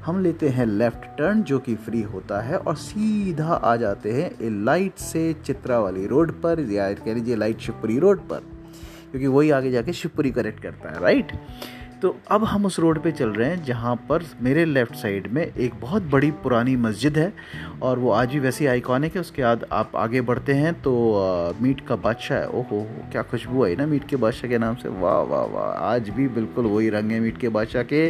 हम 0.05 0.19
लेते 0.23 0.49
हैं 0.49 0.65
लेफ़्ट 0.65 1.05
टर्न 1.17 1.41
जो 1.43 1.59
कि 1.59 1.75
फ्री 1.75 2.01
होता 2.01 2.41
है, 2.41 2.57
और 2.57 2.75
सीधा 2.75 3.53
आ 3.53 3.75
जाते 3.75 4.11
हैं 4.11 4.49
लाइट 4.65 4.97
से 4.97 5.31
चित्रा 5.45 5.79
वाली 5.79 6.05
रोड 6.07 6.31
पर, 6.41 6.59
या 6.71 6.91
कह 6.93 7.13
लीजिए 7.13 7.35
लाइट 7.35 7.59
शिवपुरी 7.59 7.97
रोड 7.99 8.19
पर। 8.29 8.54
क्योंकि 9.15 9.27
वही 9.27 9.49
आगे 9.51 9.71
जाके 9.71 9.93
शिवपुरी 9.93 10.31
करेक्ट 10.31 10.61
करता 10.63 10.89
है 10.89 11.01
राइट 11.01 11.31
तो 12.01 12.15
अब 12.31 12.43
हम 12.43 12.65
उस 12.65 12.79
रोड 12.79 13.01
पे 13.03 13.11
चल 13.11 13.29
रहे 13.29 13.49
हैं 13.49 13.63
जहाँ 13.65 13.95
पर 14.09 14.23
मेरे 14.43 14.63
लेफ़्ट 14.65 14.95
साइड 14.95 15.27
में 15.33 15.41
एक 15.43 15.73
बहुत 15.81 16.03
बड़ी 16.11 16.31
पुरानी 16.43 16.75
मस्जिद 16.75 17.17
है 17.17 17.31
और 17.83 17.99
वो 17.99 18.09
आज 18.11 18.33
भी 18.33 18.39
वैसी 18.39 18.65
आइकॉनिक 18.65 19.15
है 19.15 19.21
उसके 19.21 19.41
बाद 19.41 19.65
आप 19.71 19.95
आगे 19.95 20.21
बढ़ते 20.21 20.53
हैं 20.53 20.73
तो 20.81 20.93
आ, 21.15 21.51
मीट 21.61 21.85
का 21.87 21.95
बादशाह 21.95 22.37
है। 22.37 22.47
ओहो 22.49 22.81
क्या 23.11 23.21
खुशबू 23.23 23.63
आई 23.65 23.75
ना 23.75 23.85
मीट 23.85 24.07
के 24.07 24.15
बादशाह 24.15 24.49
के 24.51 24.57
नाम 24.57 24.75
से। 24.75 24.89
वाह 25.01 25.21
वाह 25.21 25.45
वाह 25.53 25.69
आज 25.85 26.09
भी 26.09 26.27
बिल्कुल 26.29 26.65
वही 26.65 26.89
रंग 26.89 27.11
है 27.11 27.19
मीट 27.19 27.37
के 27.37 27.49
बादशाह 27.49 27.83
के। 27.83 28.07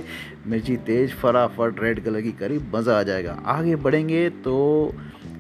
मिर्ची 0.48 0.78
तेज 0.88 1.14
फटाफट 1.14 1.84
रेड 1.84 2.04
कलर 2.06 2.22
की 2.22 2.32
करीब 2.42 2.72
मज़ा 2.76 3.00
आ 3.00 3.04
जाएगा। 3.04 3.38
आगे 3.46 3.76
बढ़ेंगे 3.86 4.30
तो 4.44 4.58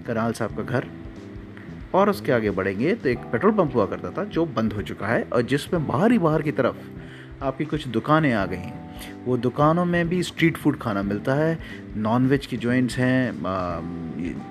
कनाल 0.07 0.33
साहब 0.33 0.55
का 0.57 0.63
घर। 0.63 0.87
और 1.95 2.09
उसके 2.09 2.31
आगे 2.31 2.51
बढ़ेंगे 2.51 2.93
तो 2.95 3.09
एक 3.09 3.19
पेट्रोल 3.31 3.51
पंप 3.53 3.75
हुआ 3.75 3.85
करता 3.85 4.11
था 4.11 4.23
जो 4.29 4.45
बंद 4.55 4.73
हो 4.73 4.81
चुका 4.83 5.07
है 5.07 5.21
और 5.23 5.41
जिसमें 5.43 5.87
बाहर 5.87 6.11
ही 6.11 6.17
बाहर 6.19 6.41
की 6.41 6.51
तरफ़ 6.53 7.43
आपकी 7.43 7.65
कुछ 7.65 7.87
दुकानें 7.87 8.33
आ 8.33 8.45
गई 8.45 8.57
हैं। 8.57 8.83
वो 9.25 9.35
दुकानों 9.37 9.83
में 9.85 10.07
भी 10.09 10.21
स्ट्रीट 10.23 10.57
फ़ूड 10.57 10.77
खाना 10.79 11.01
मिलता 11.03 11.33
है। 11.33 11.57
नॉन 11.97 12.27
वेज 12.27 12.45
की 12.45 12.57
जॉइंट्स 12.57 12.97
हैं 12.97 13.33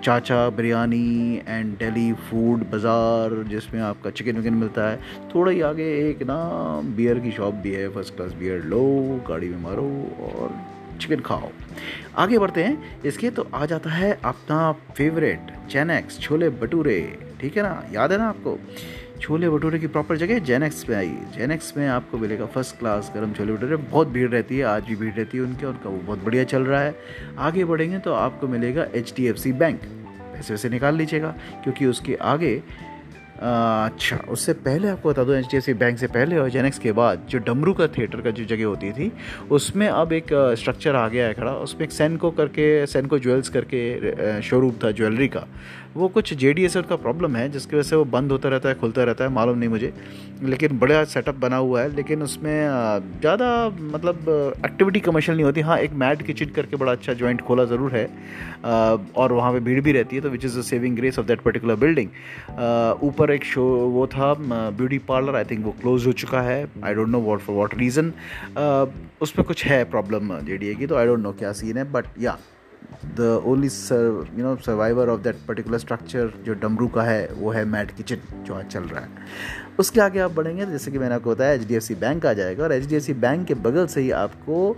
चाचा 0.05 0.49
बिरयानी 0.51 1.41
एंड 1.49 1.73
डेली 1.79 2.13
फ़ूड 2.29 2.65
बाज़ार 2.71 3.43
जिसमें 3.49 3.81
आपका 3.83 4.11
चिकन 4.11 4.37
विकन 4.37 4.55
मिलता 4.55 4.89
है। 4.91 4.99
थोड़ा 5.35 5.53
ही 5.53 5.61
आगे 5.63 5.89
एक 6.01 6.23
ना 6.23 6.37
बियर 6.97 7.19
की 7.19 7.31
शॉप 7.33 7.55
भी 7.65 7.73
है 7.73 7.89
फ़र्स्ट 7.89 8.17
क्लास 8.17 8.33
बियर 8.35 8.63
लो, 8.65 8.85
गाड़ी 9.29 9.49
में 9.49 9.63
मारो 9.63 9.89
और 10.31 10.57
चिकन 11.01 11.21
खाओ। 11.21 11.51
आगे 12.17 12.39
बढ़ते 12.39 12.65
हैं। 12.65 13.03
इसके 13.03 13.31
तो 13.31 13.49
आ 13.55 13.67
जाता 13.67 13.91
है 13.91 14.13
अपना 14.25 14.73
फेवरेट 14.97 15.53
जेनेक्स 15.71 16.21
छोले 16.21 16.51
भटूरे। 16.51 17.01
ठीक 17.41 17.57
है 17.57 17.63
ना? 17.63 17.83
याद 17.93 18.13
है 18.13 18.19
ना 18.19 18.29
आपको? 18.29 18.59
छोले 19.21 19.49
भटूरे 19.51 19.79
की 19.79 19.87
प्रॉपर 19.87 20.17
जगह 20.17 20.39
जेनेक्स 20.39 20.89
में 20.89 20.97
आई। 20.97 21.13
जेनेक्स 21.35 21.77
में 21.77 21.87
आपको 21.89 22.19
मिलेगा 22.19 22.47
फ़र्स्ट 22.47 22.79
क्लास 22.79 23.11
गर्म 23.15 23.33
छोले 23.33 23.53
भटूरे। 23.53 23.77
बहुत 23.77 24.09
भीड़ 24.09 24.31
रहती 24.31 24.59
है, 24.59 24.65
आज 24.65 24.85
भी 24.85 24.97
भीड़ 24.97 25.13
रहती 25.15 25.39
है 25.39 25.45
उनके 25.45 25.67
उनका 25.67 25.91
वो 25.91 25.99
बहुत 25.99 26.25
बढ़िया 26.25 26.45
चल 26.45 26.63
रहा 26.63 26.81
है। 26.81 26.95
आगे 27.39 27.65
बढ़ेंगे 27.65 27.99
तो 27.99 28.13
आपको 28.13 28.49
मिलेगा 28.49 28.87
एचडीएफसी 28.95 29.53
बैंक 29.53 29.81
पैसे 29.83 30.53
वैसे 30.55 30.69
निकाल 30.69 30.97
लीजिएगा, 30.97 31.35
क्योंकि 31.63 31.87
उसके 31.87 32.15
आगे 32.23 32.57
अच्छा 33.35 34.17
उससे 34.31 34.53
पहले 34.55 34.89
आपको 34.89 35.09
बता 35.11 35.25
दूँ 35.25 35.37
एच 35.37 35.71
बैंक 35.71 35.99
से 35.99 36.07
पहले 36.07 36.37
और 36.39 36.49
जेनेक्स 36.51 36.79
के 36.79 36.93
बाद 36.93 37.27
जो 37.31 37.39
डमरू 37.39 37.73
का 37.75 37.87
थिएटर 37.89 38.21
का 38.21 38.31
जो 38.31 38.45
जगह 38.45 38.65
होती 38.65 38.93
थी, 38.93 39.11
उसमें 39.51 39.87
अब 39.89 40.13
एक 40.13 40.29
स्ट्रक्चर 40.59 40.95
आ 40.97 41.09
गया 41.09 41.27
है 41.27 41.35
खड़ा। 41.35 41.53
उसमें 41.53 41.83
एक 41.83 41.93
सैनको 41.93 42.31
करके 42.31 42.87
सैनको 42.87 43.19
ज्वेल्स 43.19 43.49
करके 43.49 44.41
शोरूम 44.43 44.73
था 44.85 44.91
ज्वेलरी 44.91 45.29
का। 45.29 45.47
वो 45.97 46.09
कुछ 46.09 46.33
जे 46.35 46.53
डी 46.53 46.65
एस 46.65 46.77
का 46.79 46.97
प्रॉब्लम 46.97 47.37
है, 47.37 47.49
जिसकी 47.49 47.77
वजह 47.77 47.89
से 47.89 47.97
वो 47.97 48.05
बंद 48.07 48.33
होता 48.33 48.49
रहता 48.49 48.69
है, 48.69 48.75
खुलता 48.75 49.05
रहता 49.05 49.25
है, 49.25 49.31
मालूम 49.31 49.59
नहीं 49.59 49.69
मुझे। 49.69 49.93
लेकिन 50.43 50.79
बड़ा 50.79 51.03
सेटअप 51.07 51.35
बना 51.41 51.57
हुआ 51.57 51.81
है, 51.81 51.95
लेकिन 51.97 52.23
उसमें 52.23 52.69
ज़्यादा 53.21 53.69
मतलब 53.69 54.29
एक्टिविटी 54.67 55.01
कमर्शियल 55.01 55.37
नहीं 55.37 55.45
होती। 55.45 55.61
हाँ 55.61 55.79
एक 55.79 55.93
मैड 55.95 56.23
किचन 56.27 56.51
करके 56.57 56.77
बड़ा 56.77 56.93
अच्छा 56.93 57.13
जॉइंट 57.13 57.41
खोला 57.41 57.65
ज़रूर 57.65 57.95
है 57.95 58.05
और 59.15 59.33
वहाँ 59.33 59.53
पे 59.53 59.61
भीड़ 59.61 59.81
भी 59.81 59.93
रहती 59.93 60.17
है 60.17 60.23
तो 60.23 60.31
which 60.31 60.45
is 60.45 60.59
the 60.59 60.63
saving 60.65 60.97
grace 60.97 61.19
of 61.19 61.27
that 61.27 61.41
particular 61.41 61.77
building 61.77 62.09
ऊपर 63.03 63.31
एक 63.31 63.45
शो 63.45 63.65
वो 63.91 64.07
था 64.07 64.33
ब्यूटी 64.39 64.99
पार्लर 65.09 65.37
आई 65.37 65.45
थिंक 65.51 65.65
वो 65.65 65.75
क्लोज 65.81 66.07
हो 66.07 66.13
चुका 66.15 66.41
है। 66.43 66.67
I 66.85 66.95
don't 66.95 67.09
know 67.09 67.21
what 67.21 67.41
for 67.41 67.57
what 67.57 67.75
reason 67.79 68.13
उस 69.21 69.31
पर 69.31 69.43
कुछ 69.43 69.65
है 69.67 69.83
प्रॉब्लम 69.91 70.39
जेडीए 70.41 70.75
की 70.75 70.87
तो 70.87 70.97
आई 70.97 71.07
डोंट 71.07 71.21
नो 71.21 71.33
क्या 71.39 71.53
सीन 71.53 71.77
है 71.77 71.91
बट 71.93 72.07
या 72.21 72.37
the 73.19 73.43
only 73.47 73.67
you 73.67 74.45
know 74.45 74.55
survivor 74.57 75.09
of 75.09 75.21
that 75.21 75.37
particular 75.49 75.79
structure 75.79 76.33
जो 76.45 76.55
डमरू 76.55 76.89
का 76.89 77.03
है, 77.03 77.29
वो 77.33 77.51
है 77.51 77.65
मैट 77.65 77.91
किचन 77.91 78.45
जो 78.45 78.55
आज 78.55 78.67
चल 78.67 78.83
रहा 78.83 79.01
है। 79.01 79.09
उसके 79.79 80.01
आगे 80.01 80.21
आप 80.21 80.33
बढ़ेंगे, 80.33 80.67
जैसे 80.67 80.91
कि 80.91 80.99
मैंने 80.99 81.15
आपको 81.15 81.31
बताया 81.31 81.53
H 81.53 81.67
D 81.67 81.75
F 81.75 81.83
C 81.83 81.95
bank 81.95 82.27
आ 82.27 82.33
जाएगा 82.33 82.65
और 82.65 82.73
H 82.73 82.87
D 82.87 82.97
F 82.97 83.03
C 83.03 83.15
bank 83.15 83.47
के 83.47 83.55
बगल 83.57 83.87
से 83.87 84.01
ही 84.01 84.11
आपको 84.13 84.77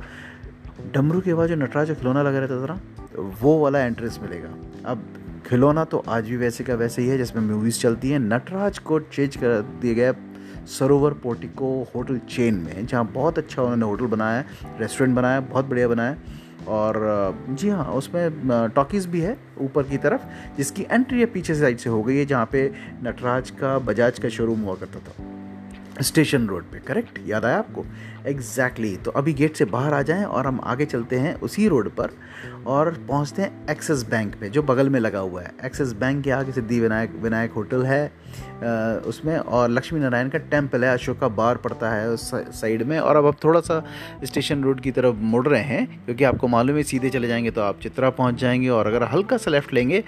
डमरू 0.94 1.20
के 1.20 1.34
बाद 1.34 1.48
जो 1.48 1.54
नटराज 1.56 1.90
खिलौना 1.90 2.22
लगा 2.22 2.38
रहता 2.38 2.66
था 2.66 2.80
वो 3.42 3.58
वाला 3.58 3.80
एंट्रेंस 3.80 4.18
मिलेगा। 4.22 4.48
अब 4.90 5.04
खिलौना 5.46 5.84
तो 5.84 6.02
आज 6.08 6.28
भी 6.28 6.36
वैसे 6.36 6.64
का 6.64 6.74
वैसे 6.74 7.02
ही 7.02 7.08
है, 7.08 7.18
जिसमें 7.18 7.42
मूवीज़ 7.44 7.80
चलती 7.80 8.10
हैं। 8.10 8.18
नटराज 8.18 8.78
को 8.78 8.98
चेंज 9.00 9.36
कर 9.36 9.60
दिया 9.80 9.94
गया 9.94 10.14
सरोवर 10.68 11.12
पोर्टिको 11.14 11.68
होटल 11.94 12.18
चेन 12.30 12.54
में, 12.56 12.86
जहाँ 12.86 13.04
बहुत 13.06 13.38
अच्छा 13.38 13.62
उन्होंने 13.62 13.86
होटल 13.86 14.06
बनाया 14.06 14.38
है 14.38 14.78
रेस्टोरेंट 14.80 15.16
बनाया, 15.16 15.40
बहुत 15.42 15.64
बढ़िया 15.64 15.88
बनाया 15.88 16.10
है। 16.10 16.35
और 16.68 17.46
जी 17.50 17.68
हाँ 17.68 17.84
उसमें 17.84 18.30
टॉकीज़ 18.74 19.08
भी 19.08 19.20
है 19.20 19.36
ऊपर 19.58 19.82
की 19.82 19.96
तरफ़, 19.96 20.20
जिसकी 20.56 20.86
एंट्री 20.90 21.20
है 21.20 21.26
पीछे 21.26 21.54
साइड 21.54 21.78
से 21.78 21.90
हो 21.90 22.02
गई 22.02 22.16
है, 22.16 22.26
जहाँ 22.26 22.48
पे 22.52 22.72
नटराज 23.02 23.50
का 23.50 23.78
बजाज 23.78 24.18
का 24.18 24.28
शोरूम 24.28 24.60
हुआ 24.60 24.74
करता 24.74 24.98
था। 24.98 25.32
स्टेशन 26.02 26.46
रोड 26.46 26.62
पे 26.62 26.78
करेक्ट 26.78 27.18
याद 27.26 27.44
आया 27.44 27.58
आपको? 27.58 27.84
Exactly 28.26 28.88
exactly. 28.88 29.04
तो 29.04 29.10
अभी 29.10 29.32
गेट 29.34 29.56
से 29.56 29.64
बाहर 29.64 29.94
आ 29.94 30.02
जाएँ 30.02 30.24
और 30.24 30.46
हम 30.46 30.60
आगे 30.64 30.84
चलते 30.84 31.16
हैं 31.16 31.34
उसी 31.40 31.68
रोड 31.68 31.88
पर 31.90 32.10
और 32.66 32.90
पहुँचते 33.08 33.42
हैं 33.42 33.66
एक्सिस 33.70 34.02
बैंक 34.02 34.34
पे, 34.34 34.48
जो 34.48 34.62
बगल 34.62 34.88
में 34.88 35.00
लगा 35.00 35.18
हुआ 35.18 35.42
है। 35.42 35.52
एक्सिस 35.64 35.92
बैंक 35.92 36.24
के 36.24 36.30
आगे 36.30 36.52
सिद्धि 36.52 36.80
विनायक 36.80 37.12
विनायक 37.16 37.52
होटल 37.52 37.84
है। 37.84 38.12
उसमें, 38.56 39.36
और 39.36 39.68
लक्ष्मी 39.70 40.00
नारायण 40.00 40.28
का 40.28 40.38
टेंपल 40.40 40.84
है, 40.84 40.92
अशोक 40.92 41.24
बार 41.26 41.56
पड़ता 41.56 41.90
है 41.90 42.08
उस 42.10 42.30
साइड 42.34 42.82
में। 42.82 42.98
और 42.98 43.16
अब 43.16 43.26
आप 43.26 43.42
थोड़ा 43.44 43.60
सा 43.60 43.82
स्टेशन 44.24 44.62
रोड 44.62 44.80
की 44.80 44.90
तरफ़ 44.90 45.16
मुड़ 45.24 45.46
रहे 45.48 45.62
हैं, 45.62 45.86
क्योंकि 46.04 46.24
आपको 46.24 46.48
मालूम 46.48 46.76
है 46.76 46.82
सीधे 46.82 47.10
चले 47.10 47.28
जाएँगे 47.28 47.50
तो 47.50 47.62
आप 47.62 47.80
चित्रा 47.80 48.10
पहुँच 48.12 48.34
जाएँगे, 48.34 48.68
और 48.68 48.86
अगर 48.86 49.02
हल्का 49.04 49.36
सा 49.36 49.50
लेफ़्ट 49.50 49.72
लेंगे 49.74 50.02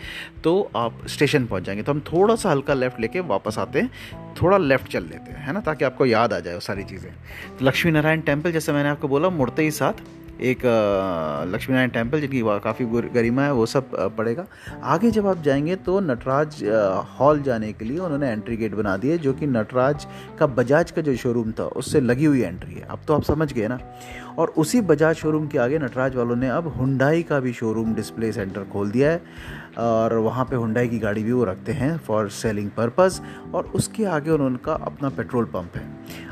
तो 0.45 0.61
आप 0.76 1.07
स्टेशन 1.09 1.47
पहुँच 1.47 1.62
जाएँगे। 1.62 1.83
तो 1.83 1.93
हम 1.93 2.00
थोड़ा 2.12 2.37
सा 2.37 2.50
हल्का 2.50 2.75
लेफ़्ट 2.75 3.00
लेके 3.00 3.21
वापस 3.28 3.59
आते 3.59 3.81
हैं, 3.81 3.90
थोड़ा 4.43 4.59
लेफ़्ट 4.59 4.93
चल 4.93 5.02
लेते 5.02 5.31
हैं, 5.31 5.47
है 5.47 5.52
ना, 5.52 5.61
ताकि 5.61 5.85
आपको 5.85 6.07
याद 6.07 6.33
आ 6.33 6.40
जाए 6.40 6.55
वो 6.55 6.61
सारी 6.61 6.85
चीज़ें। 6.85 7.11
तो 7.59 7.64
लक्ष्मी 7.64 7.93
नारायण 7.93 8.21
टेंपल 8.21 8.52
जैसे 8.52 8.73
मैंने 8.73 8.88
आपको 8.88 9.09
बोला, 9.09 9.31
मुड़ते 9.31 9.62
ही 9.62 9.71
साथ 9.73 10.02
एक 10.40 10.62
लक्ष्मी 11.52 11.75
नारायण 11.75 11.90
टेंपल 11.90 12.21
जिनकी 12.21 12.42
काफ़ी 12.64 12.85
गरिमा 13.14 13.42
है, 13.42 13.52
वो 13.52 13.66
सब 13.66 13.90
पड़ेगा। 14.16 14.47
आगे 14.85 15.11
जब 15.11 15.26
आप 15.26 15.42
जाएँगे 15.42 15.76
तो 15.76 15.99
नटराज 16.00 16.62
हॉल 17.18 17.42
जाने 17.42 17.73
के 17.73 17.85
लिए 17.85 17.99
उन्होंने 17.99 18.30
एंट्री 18.30 18.57
गेट 18.57 18.75
बना 18.75 18.97
दिए, 18.97 19.18
जो 19.18 19.33
कि 19.33 19.47
नटराज 19.47 20.07
का 20.38 20.47
बजाज 20.47 20.90
का 20.90 21.02
जो 21.02 21.16
शोरूम 21.16 21.52
था, 21.52 21.64
उससे 21.64 22.00
लगी 22.00 22.25
हुई 22.25 22.42
एंट्री 22.42 22.75
है। 22.75 22.87
अब 22.90 23.00
तो 23.09 23.14
आप 23.14 23.23
समझ 23.23 23.52
गए 23.52 23.68
ना? 23.68 23.78
और 24.38 24.52
उसी 24.57 24.80
बजाज 24.80 25.16
शोरूम 25.16 25.47
के 25.47 25.59
आगे 25.59 25.78
नटराज 25.78 26.16
वालों 26.16 26.37
ने 26.37 26.49
अब 26.49 26.66
हुंडाई 26.68 27.23
का 27.23 27.40
भी 27.40 27.52
शोरूम 27.52 27.95
डिस्प्ले 27.95 28.33
सेंटर 28.33 28.64
खोल 28.73 28.90
दिया 28.90 29.11
है। 29.11 29.21
और 29.78 30.14
वहाँ 30.14 30.44
पे 30.44 30.56
हुंडाई 30.56 30.88
की 30.88 30.98
गाड़ी 30.98 31.25
भी 31.25 31.32
वो 31.32 31.44
रखते 31.44 31.72
हैं 31.72 31.96
फॉर 31.98 32.28
सेलिंग 32.30 32.70
पर्पज़ 32.70 33.20
और 33.54 33.64
उसके 33.75 34.04
आगे 34.04 34.30
उनका 34.30 34.72
अपना 34.75 35.08
पेट्रोल 35.08 35.44
पंप 35.44 35.76
है। 35.76 35.87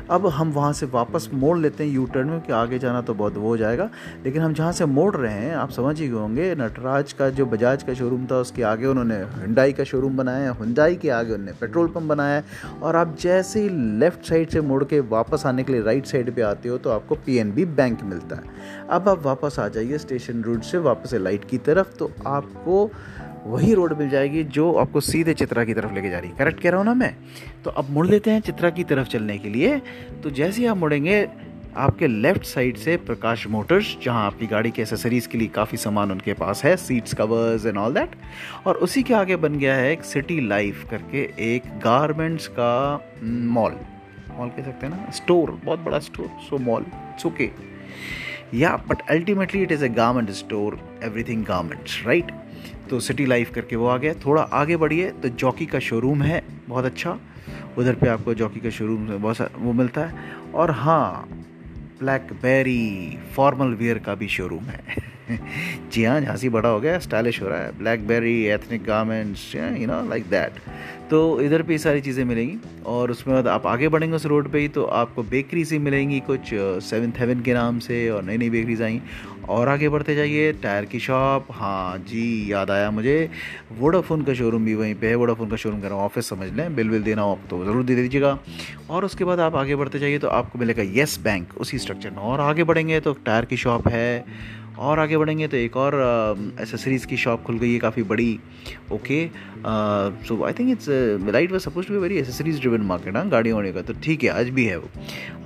अब 0.09 0.25
हम 0.27 0.51
वहाँ 0.51 0.73
से 0.73 0.85
वापस 0.85 1.29
मोड़ 1.33 1.57
लेते 1.57 1.83
हैं 1.83 1.91
यू 1.91 2.05
टर्न 2.05 2.27
में, 2.27 2.41
कि 2.41 2.53
आगे 2.53 2.79
जाना 2.79 3.01
तो 3.01 3.13
बहुत 3.13 3.37
वो 3.37 3.47
हो 3.47 3.57
जाएगा। 3.57 3.89
लेकिन 4.25 4.41
हम 4.41 4.53
जहाँ 4.53 4.71
से 4.71 4.85
मोड़ 4.85 5.15
रहे 5.15 5.33
हैं, 5.33 5.55
आप 5.55 5.69
समझ 5.69 5.99
ही 5.99 6.07
होंगे, 6.07 6.53
नटराज 6.55 7.13
का 7.13 7.29
जो 7.29 7.45
बजाज 7.45 7.83
का 7.83 7.93
शोरूम 7.93 8.25
था, 8.25 8.35
उसके 8.35 8.63
आगे 8.63 8.85
उन्होंने 8.85 9.15
हुंडाई 9.15 9.73
का 9.73 9.83
शोरूम 9.83 10.17
बनाया 10.17 10.43
है 10.43 10.57
हुंडाई 10.57 10.95
के 10.95 11.09
आगे 11.09 11.33
उन्होंने 11.33 11.53
पेट्रोल 11.61 11.87
पंप 11.87 12.09
बनाया 12.09 12.35
है। 12.35 12.43
और 12.83 12.95
आप 12.95 13.15
जैसे 13.19 13.61
ही 13.61 13.69
लेफ़्ट 13.99 14.25
साइड 14.25 14.49
से 14.49 14.61
मुड़ 14.61 14.83
के 14.83 14.99
वापस 14.99 15.45
आने 15.45 15.63
के 15.63 15.73
लिए 15.73 15.81
राइट 15.81 16.05
साइड 16.05 16.35
पर 16.35 16.41
आते 16.41 16.69
हो 16.69 16.77
तो 16.77 16.89
आपको 16.89 17.15
PNB 17.27 17.65
बैंक 17.67 18.03
मिलता 18.03 18.35
है। 18.35 18.87
अब 18.89 19.09
आप 19.09 19.25
वापस 19.25 19.59
आ 19.59 19.67
जाइए 19.67 19.97
स्टेशन 19.97 20.41
रूट 20.43 20.63
से, 20.63 20.77
वापस 20.77 21.13
लाइट 21.13 21.45
की 21.45 21.57
तरफ़ 21.57 21.95
तो 21.95 22.11
आपको 22.27 22.89
वही 23.47 23.73
रोड 23.73 23.97
मिल 23.97 24.09
जाएगी 24.09 24.43
जो 24.43 24.71
आपको 24.73 24.99
सीधे 24.99 25.33
चित्रा 25.33 25.63
की 25.65 25.73
तरफ़ 25.73 25.93
लेके 25.93 26.09
जा 26.09 26.19
रही 26.19 26.29
है। 26.29 26.35
करेक्ट 26.35 26.61
कह 26.61 26.69
रहा 26.69 26.77
हूँ 26.77 26.85
ना 26.85 26.93
मैं? 26.93 27.15
तो 27.63 27.69
अब 27.69 27.89
मुड़ 27.89 28.07
लेते 28.07 28.31
हैं 28.31 28.39
चित्रा 28.39 28.69
की 28.69 28.83
तरफ़ 28.83 29.07
चलने 29.07 29.37
के 29.37 29.49
लिए। 29.49 29.77
तो 30.23 30.29
जैसे 30.29 30.61
ही 30.61 30.67
आप 30.67 30.77
मुड़ेंगे, 30.77 31.27
आपके 31.75 32.07
लेफ़्ट 32.07 32.43
साइड 32.43 32.77
से 32.77 32.95
प्रकाश 32.97 33.47
मोटर्स 33.47 33.95
जहाँ 34.03 34.25
आपकी 34.25 34.47
गाड़ी 34.47 34.71
के 34.71 34.81
एसेसरीज 34.81 35.27
के 35.27 35.37
लिए 35.37 35.47
काफ़ी 35.47 35.77
सामान 35.77 36.11
उनके 36.11 36.33
पास 36.33 36.63
है 36.63 36.75
seats 36.77 37.13
covers 37.13 37.65
and 37.65 37.77
all 37.77 37.93
that 37.93 38.15
और 38.67 38.75
उसी 38.77 39.03
के 39.03 39.13
आगे 39.13 39.35
बन 39.35 39.57
गया 39.59 39.75
है 39.75 39.91
एक 39.91 40.03
सिटी 40.03 40.39
लाइफ 40.47 40.85
करके 40.91 41.23
एक 41.53 41.67
गारमेंट्स 41.79 42.47
का 42.47 42.73
मॉल 43.23 43.75
मॉल 44.37 44.49
कह 44.49 44.63
सकते 44.63 44.85
हैं 44.85 44.93
ना? 44.93 45.11
स्टोर 45.11 45.51
बहुत 45.65 45.79
बड़ा 45.79 45.99
स्टोर 45.99 46.29
सो 46.49 46.57
मॉल 46.57 46.85
ओके 47.25 47.49
या 48.53 48.75
but 48.89 49.01
ultimately 49.09 49.61
it 49.61 49.71
is 49.71 49.85
a 49.85 49.87
garment 49.87 50.29
store 50.31 50.79
everything 51.03 51.45
garments 51.45 52.01
right 52.05 52.31
तो 52.89 52.99
सिटी 52.99 53.25
लाइफ 53.25 53.51
करके 53.53 53.75
वो 53.75 53.87
आ 53.87 53.97
गया। 53.97 54.13
थोड़ा 54.25 54.41
आगे 54.41 54.77
बढ़िए 54.77 55.11
तो 55.11 55.29
जॉकी 55.29 55.65
का 55.65 55.79
शोरूम 55.79 56.21
है, 56.21 56.41
बहुत 56.69 56.85
अच्छा। 56.85 57.17
उधर 57.77 57.95
पे 57.95 58.07
आपको 58.07 58.33
जॉकी 58.33 58.59
का 58.59 58.69
शोरूम 58.69 59.07
बहुत 59.07 59.51
वो 59.57 59.73
मिलता 59.73 60.01
है। 60.01 60.25
और 60.55 60.71
हाँ 60.71 61.27
ब्लैकबेरी 61.99 63.17
फॉर्मल 63.35 63.73
वेयर 63.73 63.99
का 63.99 64.15
भी 64.15 64.27
शोरूम 64.27 64.63
है। 64.63 64.81
जी 65.93 66.03
हाँ 66.03 66.19
झांसी 66.21 66.49
बड़ा 66.49 66.69
हो 66.69 66.79
गया 66.79 66.99
स्टाइलिश 66.99 67.41
हो 67.41 67.47
रहा 67.47 67.59
है। 67.59 67.77
BlackBerry 68.07 68.43
ethnic 68.47 68.83
garments 68.85 69.55
you 69.55 69.87
know 69.87 70.01
like 70.09 70.29
that 70.29 70.59
तो 71.09 71.19
इधर 71.41 71.61
पे 71.63 71.77
सारी 71.77 72.01
चीज़ें 72.01 72.23
मिलेंगी, 72.25 72.57
और 72.85 73.11
उसमें 73.11 73.35
बाद 73.35 73.47
आप 73.47 73.65
आगे 73.67 73.87
बढ़ेंगे 73.89 74.15
उस 74.15 74.25
रोड 74.25 74.51
पे 74.51 74.59
ही 74.59 74.67
तो 74.67 74.83
आपको 74.83 75.23
बेकरी 75.25 75.63
से 75.65 75.79
मिलेंगी 75.79 76.19
कुछ 76.19 76.49
सेवन्थ 76.83 77.19
हेवन 77.19 77.41
के 77.41 77.53
नाम 77.53 77.79
से, 77.79 78.09
और 78.09 78.23
नई 78.23 78.37
नई 78.37 78.49
बेकरीज 78.49 78.81
आई। 78.81 79.01
और 79.49 79.69
आगे 79.69 79.89
बढ़ते 79.89 80.15
जाइए, 80.15 80.51
टायर 80.53 80.85
की 80.85 80.99
शॉप 80.99 81.47
हाँ 81.51 81.97
जी, 81.99 82.51
याद 82.51 82.71
आया 82.71 82.89
मुझे। 82.91 83.29
वोडाफोन 83.79 84.23
का 84.23 84.33
शोरूम 84.33 84.65
भी 84.65 84.75
वहीं 84.75 84.95
पे 84.95 85.07
है 85.07 85.15
वोडाफोन 85.15 85.49
का 85.49 85.55
शोरूम 85.55 85.79
हूँ 85.81 86.01
ऑफ़िस 86.01 86.29
समझ 86.29 86.51
लें। 86.53 86.75
बिल 86.75 86.89
बिल 86.89 87.03
देना 87.03 87.21
हो, 87.21 87.31
आप 87.31 87.47
तो 87.49 87.63
ज़रूर 87.65 87.83
दे 87.83 87.95
दीजिएगा। 87.95 88.37
और 88.89 89.05
उसके 89.05 89.23
बाद 89.23 89.39
आप 89.39 89.55
आगे 89.55 89.75
बढ़ते 89.75 89.99
जाइए 89.99 90.19
तो 90.19 90.27
आपको 90.29 90.59
मिलेगा 90.59 90.83
येस 90.91 91.17
बैंक 91.23 91.57
उसी 91.57 91.79
स्ट्रक्चर 91.79 92.09
में। 92.09 92.17
और 92.17 92.41
आगे 92.41 92.63
बढ़ेंगे 92.63 92.99
तो 92.99 93.13
टायर 93.25 93.45
की 93.45 93.57
शॉप 93.57 93.87
है। 93.87 94.25
और 94.79 94.99
आगे 94.99 95.17
बढ़ेंगे 95.17 95.47
तो 95.47 95.57
एक 95.57 95.77
और 95.77 95.95
एसेसरीज़ 96.61 97.05
की 97.07 97.17
शॉप 97.17 97.43
खुल 97.43 97.57
गई 97.59 97.73
है, 97.73 97.79
काफ़ी 97.79 98.03
बड़ी। 98.03 98.39
Okay 98.91 99.29
so 100.27 100.43
I 100.45 100.53
think 100.53 100.69
it's 100.71 100.89
light 101.27 101.51
was 101.51 101.63
suppose 101.63 101.87
to 101.87 101.93
be 101.93 101.99
very 101.99 102.17
accessories 102.17 102.59
driven 102.61 102.81
market 102.87 103.15
हाँ 103.15 103.27
गाड़ियों 103.29 103.55
वाड़ियों 103.57 103.75
का 103.75 103.81
तो 103.81 103.93
ठीक 104.03 104.23
है, 104.23 104.29
आज 104.29 104.49
भी 104.49 104.65
है 104.65 104.77
वो। 104.77 104.89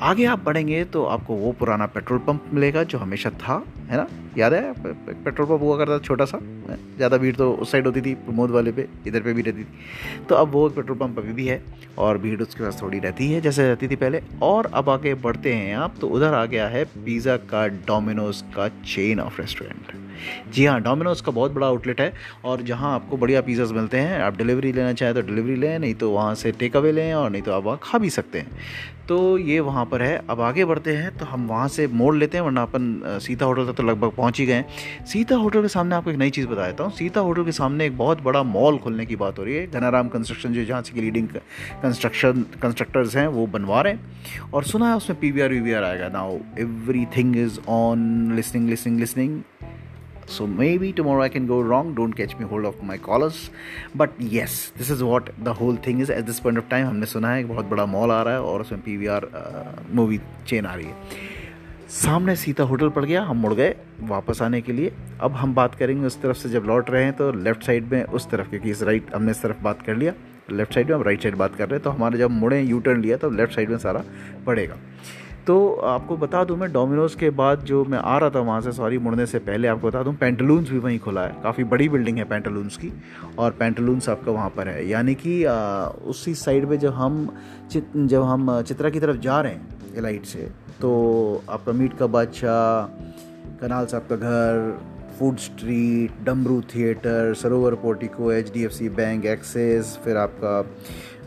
आगे 0.01 0.25
आप 0.25 0.43
बढ़ेंगे 0.45 0.83
तो 0.85 1.05
आपको 1.05 1.35
वो 1.35 1.51
पुराना 1.59 1.85
पेट्रोल 1.87 2.19
पंप 2.19 2.45
मिलेगा 2.53 2.83
जो 2.83 2.97
हमेशा 2.97 3.29
था, 3.29 3.63
है 3.89 3.97
ना? 3.97 4.07
याद 4.37 4.53
है? 4.53 4.73
पेट्रोल 4.75 5.47
पंप 5.47 5.61
हुआ 5.61 5.77
करता 5.77 5.97
था 5.97 5.99
छोटा 5.99 6.25
सा। 6.25 6.39
ज़्यादा 6.97 7.17
भीड़ 7.17 7.35
तो 7.35 7.51
उस 7.53 7.71
साइड 7.71 7.85
होती 7.85 8.01
थी, 8.01 8.13
प्रमोद 8.15 8.51
वाले 8.51 8.71
पे, 8.71 8.87
इधर 9.07 9.21
पे 9.21 9.33
भी 9.33 9.41
रहती 9.41 9.63
थी। 9.63 10.25
तो 10.29 10.35
अब 10.35 10.51
वो 10.51 10.67
पेट्रोल 10.69 10.97
पंप 10.97 11.19
अभी 11.19 11.33
भी 11.33 11.47
है 11.47 11.61
और 11.99 12.17
भीड़ 12.17 12.41
उसके 12.41 12.63
पास 12.63 12.81
थोड़ी 12.81 12.99
रहती 12.99 13.31
है, 13.31 13.41
जैसे 13.41 13.67
रहती 13.67 13.87
थी 13.87 13.95
पहले। 13.95 14.21
और 14.43 14.71
अब 14.73 14.89
आगे 14.89 15.13
बढ़ते 15.17 15.53
हैं 15.53 15.75
आप 15.77 15.95
तो 16.01 16.07
उधर 16.09 16.33
आ 16.33 16.45
गया 16.45 16.67
है 16.67 16.83
पिज़्ज़ा 16.95 17.37
का 17.49 17.65
डोमिनोज 17.67 18.43
का 18.55 18.67
चेन 18.85 19.19
ऑफ़ 19.19 19.41
रेस्टोरेंट 19.41 19.99
जी 20.53 20.65
हाँ 20.65 20.79
डोमिनोज 20.81 21.21
का 21.21 21.31
बहुत 21.31 21.51
बड़ा 21.51 21.67
आउटलेट 21.67 22.01
है 22.01 22.13
और 22.45 22.61
जहाँ 22.61 22.93
आपको 22.95 23.17
बढ़िया 23.17 23.41
पिज़्ज़ाज 23.41 23.71
मिलते 23.71 23.97
हैं। 23.97 24.19
आप 24.21 24.37
डिलीवरी 24.37 24.71
लेना 24.71 24.93
चाहें 24.93 25.13
तो 25.15 25.21
डिलीवरी 25.21 25.55
लें, 25.55 25.77
नहीं 25.79 25.93
तो 25.95 26.11
वहाँ 26.11 26.35
से 26.35 26.51
टेक 26.53 26.75
अवे 26.77 26.91
लें 26.91 27.13
और 27.13 27.29
नहीं 27.29 27.41
तो 27.41 27.51
आप 27.51 27.63
वहाँ 27.63 27.79
खा 27.83 27.97
भी 27.97 28.09
सकते 28.09 28.39
हैं। 28.39 29.00
तो 29.11 29.37
ये 29.37 29.59
वहाँ 29.59 29.83
पर 29.85 30.01
है। 30.01 30.21
अब 30.29 30.41
आगे 30.41 30.65
बढ़ते 30.65 30.95
हैं 30.95 31.09
तो 31.17 31.25
हम 31.25 31.47
वहाँ 31.47 31.67
से 31.67 31.87
मोड़ 31.89 32.15
लेते 32.15 32.37
हैं, 32.37 32.43
वरना 32.45 32.61
अपन 32.61 33.19
सीता 33.21 33.45
होटल 33.45 33.65
तक 33.67 33.75
तो 33.77 33.83
लगभग 33.83 34.11
पहुँच 34.11 34.39
ही 34.39 34.45
गए 34.45 34.63
सीता 35.11 35.35
होटल 35.35 35.61
के 35.61 35.67
सामने 35.67 35.95
आपको 35.95 36.11
एक 36.11 36.17
नई 36.17 36.29
चीज़ 36.29 36.47
बता 36.47 36.67
देता 36.67 36.83
हूँ। 36.83 36.91
सीता 36.91 37.19
होटल 37.19 37.45
के 37.45 37.51
सामने 37.51 37.85
एक 37.85 37.97
बहुत 37.97 38.21
बड़ा 38.23 38.43
मॉल 38.43 38.77
खुलने 38.77 39.05
की 39.05 39.15
बात 39.15 39.39
हो 39.39 39.43
रही 39.43 39.55
है। 39.55 39.65
घनाराम 39.67 40.07
कंस्ट्रक्शन 40.07 40.53
जो, 40.53 40.63
जहाँ 40.65 40.81
से 40.81 41.01
लीडिंग 41.01 41.27
कंस्ट्रक्शन 41.83 42.45
कंस्ट्रक्टर्स 42.61 43.15
हैं, 43.15 43.27
वो 43.27 43.45
बनवा 43.47 43.81
रहे 43.81 43.93
हैं। 43.93 44.49
और 44.53 44.63
सुना 44.63 44.89
है 44.89 44.95
उसमें 44.97 45.19
पी 45.19 45.31
वी 45.31 45.41
आर 45.41 45.53
वी 45.53 45.73
आएगा। 45.73 46.09
Now 46.09 46.37
everything 47.17 47.37
is 47.37 47.59
on 47.69 48.33
listening 48.35 48.69
listening 48.69 48.99
listening 48.99 49.41
so 50.27 50.47
maybe 50.47 50.91
tomorrow 50.93 51.21
i 51.21 51.29
can 51.29 51.47
go 51.47 51.59
wrong. 51.61 51.93
Don't 51.93 52.13
catch 52.13 52.37
me 52.39 52.45
hold 52.45 52.65
of 52.65 52.81
my 52.83 52.97
collars. 52.97 53.49
But 53.95 54.11
yes, 54.19 54.71
this 54.77 54.89
is 54.89 55.03
what 55.03 55.29
the 55.43 55.53
whole 55.53 55.75
thing 55.75 55.99
is. 55.99 56.09
At 56.09 56.25
this 56.25 56.39
point 56.39 56.57
of 56.57 56.69
time, 56.69 56.85
हमने 56.85 57.05
सुना 57.05 57.33
है 57.33 57.43
बहुत 57.43 57.65
बड़ा 57.65 57.85
mall 57.85 58.11
आ 58.11 58.21
रहा 58.23 58.33
है 58.33 58.41
और 58.41 58.61
उसमें 58.61 58.81
P 58.81 58.97
V 58.97 59.07
R 59.17 59.27
movie 59.91 60.19
chain 60.47 60.65
आ 60.65 60.73
रही 60.75 60.85
है। 60.85 61.29
सामने 61.91 62.35
सीता 62.35 62.63
होटल 62.63 62.89
पड़ 62.89 63.05
गया, 63.05 63.21
हम 63.23 63.37
मुड़ 63.37 63.53
गए 63.53 63.75
वापस 64.09 64.41
आने 64.41 64.61
के 64.61 64.71
लिए। 64.71 64.91
अब 65.21 65.31
हम 65.35 65.53
बात 65.55 65.75
करेंगे 65.75 66.05
उस 66.07 66.21
तरफ़ 66.21 66.37
से 66.37 66.49
जब 66.49 66.65
लौट 66.67 66.89
रहे 66.89 67.03
हैं 67.03 67.13
तो 67.13 67.31
लेफ़्ट 67.31 67.63
साइड 67.65 67.91
में 67.91 68.03
उस 68.03 68.29
तरफ़, 68.29 68.49
क्योंकि 68.49 68.69
इस 68.71 68.83
राइट 68.83 69.15
हमने 69.15 69.31
इस 69.31 69.41
तरफ़ 69.41 69.63
बात 69.63 69.81
कर 69.81 69.95
लिया। 69.95 70.13
लेफ़्ट 70.51 70.73
साइड 70.73 70.89
में 70.89 70.95
हम 70.95 71.03
राइट 71.03 71.21
साइड 71.23 71.35
बात 71.37 71.55
कर 71.55 71.67
रहे 71.67 71.75
हैं 71.75 71.83
तो 71.83 71.89
हमारे 71.89 72.17
जब 72.17 72.31
मुड़े 72.31 72.61
यू 72.61 72.79
टर्न 72.79 73.01
लिया 73.01 73.17
तो 73.17 73.29
लेफ़्ट 73.29 73.53
साइड 73.55 73.69
में 73.69 73.77
सारा 73.77 74.03
पड़ेगा 74.45 74.77
तो 75.47 75.73
आपको 75.73 76.15
बता 76.17 76.43
दूँ, 76.43 76.57
मैं 76.57 76.71
डोमिनोज़ 76.73 77.15
के 77.17 77.29
बाद 77.31 77.61
जो 77.65 77.83
मैं 77.85 77.97
आ 77.99 78.17
रहा 78.17 78.29
था 78.29 78.39
वहाँ 78.39 78.59
से 78.61 78.71
सॉरी 78.71 78.97
मुड़ने 78.97 79.25
से 79.25 79.39
पहले 79.39 79.67
आपको 79.67 79.87
बता 79.87 80.03
दूँ 80.03 80.13
पेंटलून्स 80.15 80.69
भी 80.69 80.77
वहीं 80.79 80.99
खुला 80.99 81.21
है। 81.21 81.35
काफ़ी 81.43 81.63
बड़ी 81.65 81.87
बिल्डिंग 81.89 82.17
है 82.17 82.23
पेंटलून्स 82.25 82.77
की, 82.77 82.91
और 83.39 83.51
पेंटलून्स 83.59 84.09
आपका 84.09 84.31
वहाँ 84.31 84.49
पर 84.49 84.67
है। 84.67 84.87
यानी 84.89 85.15
कि 85.15 85.43
उसी 86.05 86.35
साइड 86.35 86.69
पे 86.69 86.77
जब 86.77 86.93
हम 86.93 87.27
चित, 87.71 87.91
जब 87.95 88.23
हम 88.23 88.61
चित्रा 88.61 88.89
की 88.89 88.99
तरफ़ 88.99 89.17
जा 89.19 89.41
रहे 89.41 89.53
हैं 89.53 89.95
एलाइट 89.97 90.25
से 90.25 90.49
तो 90.81 91.43
आपका 91.49 91.71
मीट 91.71 91.97
का 91.97 92.07
बादशाह, 92.07 92.85
कनाल 93.61 93.85
साहब 93.85 94.07
का 94.09 94.15
घर 94.15 94.79
फ़ूड 95.19 95.37
स्ट्रीट 95.37 96.11
डमरू 96.25 96.61
theatre 96.75 97.33
Sarovar 97.33 97.75
Portico 97.81 98.31
H 98.31 98.51
D 98.53 98.63
F 98.65 98.71
C 98.71 98.89
bank 98.91 99.25
Axis 99.25 99.97
फिर 100.05 100.17
आपका 100.17 100.61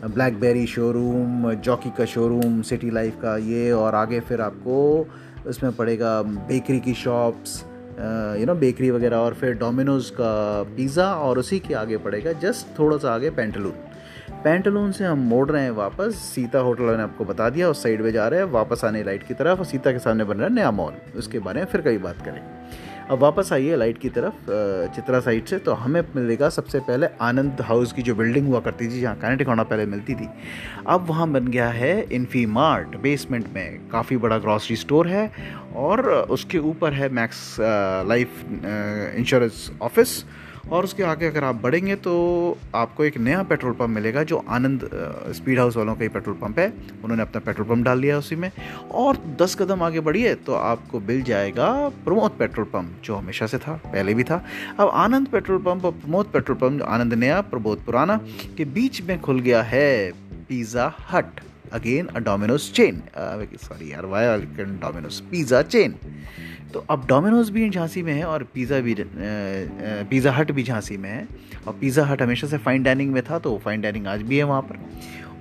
ब्लैकबेरी 0.05 0.67
शोरूम 0.67 1.53
जॉकी 1.53 1.89
का 1.89 2.05
शोरूम 2.05 2.61
सिटी 2.61 2.89
लाइफ 2.89 3.15
का 3.15 3.37
ये 3.37 3.71
और 3.71 3.95
आगे 3.95 4.19
फिर 4.19 4.41
आपको 4.41 5.07
उसमें 5.47 5.71
पड़ेगा 5.71 6.21
बेकरी 6.21 6.79
की 6.79 6.93
शॉप्स 6.93 7.63
यू 8.39 8.45
नो 8.45 8.55
बेकरी 8.55 8.91
वगैरह 8.91 9.17
और 9.17 9.33
फिर 9.33 9.53
डोमिनोज़ 9.53 10.11
का 10.11 10.63
पिज़्ज़ा 10.63 11.15
और 11.15 11.39
उसी 11.39 11.59
के 11.59 11.73
आगे 11.73 11.97
पड़ेगा 11.97 12.31
जस्ट 12.31 12.79
थोड़ा 12.79 12.97
सा 12.97 13.13
आगे 13.13 13.29
पेंटलून 13.29 13.73
पेंटलून 14.43 14.91
से 14.91 15.05
हम 15.05 15.19
मोड़ 15.19 15.49
रहे 15.49 15.63
हैं 15.63 15.71
वापस 15.71 16.15
सीता 16.15 16.59
होटल 16.59 16.83
मैंने 16.83 17.03
आपको 17.03 17.25
बता 17.25 17.49
दिया, 17.49 17.69
उस 17.69 17.83
साइड 17.83 18.01
में 18.01 18.11
जा 18.11 18.27
रहे 18.27 18.39
हैं, 18.39 18.47
वापस 18.47 18.81
आने 18.85 19.03
लाइट 19.03 19.23
की 19.23 19.33
तरफ़ 19.33 19.59
और 19.59 19.65
सीता 19.65 19.91
के 19.91 19.99
सामने 19.99 20.23
बन 20.23 20.37
रहा 20.37 20.47
है 20.47 20.53
नया 20.53 20.71
मॉल 20.71 20.93
उसके 21.15 21.39
बारे 21.39 21.59
में 21.59 21.67
फिर 21.67 21.81
कभी 21.81 21.97
बात 21.97 22.17
करेंगे 22.17 22.54
अब 23.05 23.19
वापस 23.19 23.51
आइए 23.53 23.75
लाइट 23.75 23.97
की 23.97 24.09
तरफ़ 24.09 24.45
चित्रा 24.95 25.19
साइड 25.19 25.45
से। 25.45 25.57
तो 25.59 25.73
हमें 25.73 26.01
मिलेगा 26.15 26.47
सबसे 26.49 26.79
पहले 26.79 27.07
आनंद 27.21 27.61
हाउस 27.61 27.91
की 27.93 28.01
जो 28.01 28.15
बिल्डिंग 28.15 28.47
हुआ 28.47 28.59
करती 28.59 28.87
थी, 28.87 29.01
जहाँ 29.01 29.15
कैनेटिक 29.15 29.47
होना 29.47 29.63
पहले 29.63 29.85
मिलती 29.85 30.15
थी। 30.15 30.27
अब 30.87 31.05
वहाँ 31.09 31.29
बन 31.31 31.47
गया 31.47 31.67
है 31.69 32.01
इन्फी 32.11 32.45
मार्ट 32.45 32.95
बेसमेंट 32.97 33.47
में। 33.55 33.89
काफ़ी 33.89 34.17
बड़ा 34.17 34.37
ग्रॉसरी 34.37 34.75
स्टोर 34.75 35.07
है 35.07 35.31
और 35.75 36.09
उसके 36.31 36.57
ऊपर 36.59 36.93
है 36.93 37.09
मैक्स 37.11 37.55
लाइफ 37.59 38.43
इंश्योरेंस 39.17 39.71
ऑफ़िस 39.81 40.23
और 40.71 40.83
उसके 40.83 41.03
आगे 41.03 41.27
अगर 41.27 41.43
आप 41.43 41.55
बढ़ेंगे 41.55 41.95
तो 41.95 42.13
आपको 42.75 43.03
एक 43.03 43.17
नया 43.17 43.41
पेट्रोल 43.43 43.73
पंप 43.73 43.89
मिलेगा 43.89 44.23
जो 44.23 44.43
आनंद 44.49 44.89
स्पीड 45.35 45.59
हाउस 45.59 45.77
वालों 45.77 45.95
का 45.95 46.03
ही 46.03 46.09
पेट्रोल 46.09 46.35
पंप 46.35 46.59
है। 46.59 46.67
उन्होंने 47.03 47.21
अपना 47.21 47.39
पेट्रोल 47.39 47.67
पंप 47.67 47.85
डाल 47.85 48.01
दिया 48.01 48.17
उसी 48.17 48.35
में। 48.35 48.49
और 48.91 49.17
दस 49.41 49.55
कदम 49.55 49.83
आगे 49.83 49.99
बढ़िए 49.99 50.33
तो 50.35 50.53
आपको 50.53 50.99
मिल 50.99 51.21
जाएगा 51.21 51.71
प्रमोद 52.05 52.31
पेट्रोल 52.39 52.65
पंप, 52.65 52.91
जो 53.03 53.15
हमेशा 53.15 53.47
से 53.47 53.57
था, 53.57 53.73
पहले 53.85 54.13
भी 54.13 54.23
था। 54.23 54.43
अब 54.79 54.89
आनंद 54.89 55.27
पेट्रोल 55.27 55.59
पंप 55.59 55.85
और 55.85 55.91
प्रमोद 55.91 56.25
पेट्रोल 56.25 56.57
पंप, 56.57 56.81
आनंद 56.81 57.13
नया, 57.13 57.41
प्रमोद 57.41 57.83
पुराना, 57.85 58.19
के 58.57 58.65
बीच 58.65 59.01
में 59.01 59.19
खुल 59.21 59.39
गया 59.39 59.61
है 59.63 60.11
Pizza 60.49 60.93
Hut. 61.11 61.39
Again, 61.73 62.05
uh, 62.05 62.19
Domino's 62.19 62.71
chain. 62.71 63.01
Sorry 63.61 63.91
यार 63.91 64.05
वाई 64.05 64.37
डोमिनोज 64.57 65.19
पिज़्ज़ा 65.21 65.61
चेन 65.63 65.95
तो 66.73 66.85
अब 66.89 67.05
डोमिनोज 67.07 67.49
भी 67.49 67.69
झांसी 67.69 68.01
में 68.03 68.13
है 68.13 68.23
और 68.25 68.43
पिज़्ज़ा 68.53 68.79
भी 68.79 68.95
पिज़्ज़ा 70.09 70.31
हट 70.31 70.51
भी 70.51 70.63
झांसी 70.63 70.97
में 70.97 71.09
है। 71.09 71.27
और 71.67 71.73
पिज़्ज़ा 71.73 72.05
हट 72.05 72.21
हमेशा 72.21 72.47
से 72.47 72.57
फाइन 72.59 72.83
डाइनिंग 72.83 73.11
में 73.13 73.21
था 73.23 73.39
तो 73.39 73.57
फाइन 73.65 73.81
डाइनिंग 73.81 74.07
आज 74.07 74.21
भी 74.21 74.37
है 74.37 74.43
वहाँ 74.43 74.61
पर। 74.61 74.79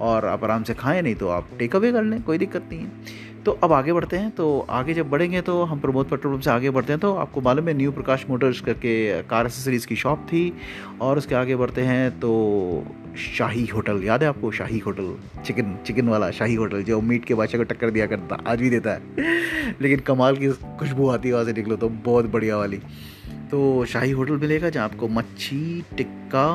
और 0.01 0.25
आप 0.27 0.45
आराम 0.45 0.63
से 0.63 0.75
खाएँ, 0.75 1.03
नहीं 1.03 1.15
तो 1.15 1.29
आप 1.29 1.49
टेक 1.59 1.77
अवे 1.77 1.93
कर 1.93 2.03
लें, 2.03 2.23
कोई 2.23 2.39
दिक्कत 2.39 2.69
नहीं 2.71 2.81
है। 2.81 3.23
तो 3.45 3.53
अब 3.65 3.73
आगे 3.73 3.93
बढ़ते 3.93 4.17
हैं 4.17 4.31
तो 4.31 4.45
आगे 4.71 4.95
जब 4.95 5.09
बढ़ेंगे 5.11 5.41
तो 5.43 5.63
हम 5.65 5.81
प्रमोद 5.81 6.07
पेट्रोल 6.09 6.33
पंप 6.35 6.43
से 6.43 6.51
आगे 6.51 6.71
बढ़ते 6.71 6.93
हैं। 6.93 7.01
तो 7.01 7.15
आपको 7.15 7.41
मालूम 7.41 7.69
है, 7.69 7.75
न्यू 7.75 7.93
प्रकाश 7.93 8.25
मोटर्स 8.31 8.61
करके 8.61 9.23
कार 9.25 9.47
एसेसरीज़ 9.47 9.87
की 9.87 9.97
शॉप 9.97 10.27
थी। 10.29 10.53
और 11.01 11.19
उसके 11.19 11.35
आगे 11.35 11.57
बढ़ते 11.57 11.83
हैं 11.83 12.11
तो 12.21 12.31
शाही 13.17 13.65
होटल, 13.67 14.03
याद 14.05 14.23
है 14.23 14.29
आपको? 14.29 14.51
शाही 14.51 14.79
होटल 14.79 15.15
चिकन 15.47 15.77
चिकन 15.87 16.09
वाला 16.09 16.31
शाही 16.31 16.55
होटल 16.55 16.83
जो 16.83 17.01
मीट 17.01 17.25
के 17.25 17.35
बादशाह 17.35 17.59
को 17.59 17.65
टक्कर 17.65 17.91
दिया 17.91 18.07
करता, 18.07 18.43
आज 18.47 18.61
भी 18.61 18.71
देता 18.71 18.91
है। 18.91 19.01
लेकिन 19.81 20.01
कमाल 20.01 20.37
की 20.37 20.49
खुशबू 20.79 21.09
आती 21.09 21.29
है 21.29 21.35
वहाँ 21.35 21.45
से 21.45 21.53
निकलो 21.53 21.77
तो 21.77 21.89
बहुत 21.89 22.25
बढ़िया 22.25 22.57
वाली। 22.57 22.81
तो 23.55 23.85
शाही 23.85 24.11
होटल 24.11 24.37
मिलेगा 24.37 24.69
जहाँ 24.71 24.85
आपको 24.85 25.09
मच्छी, 25.09 25.85
टिक्का, 25.97 26.47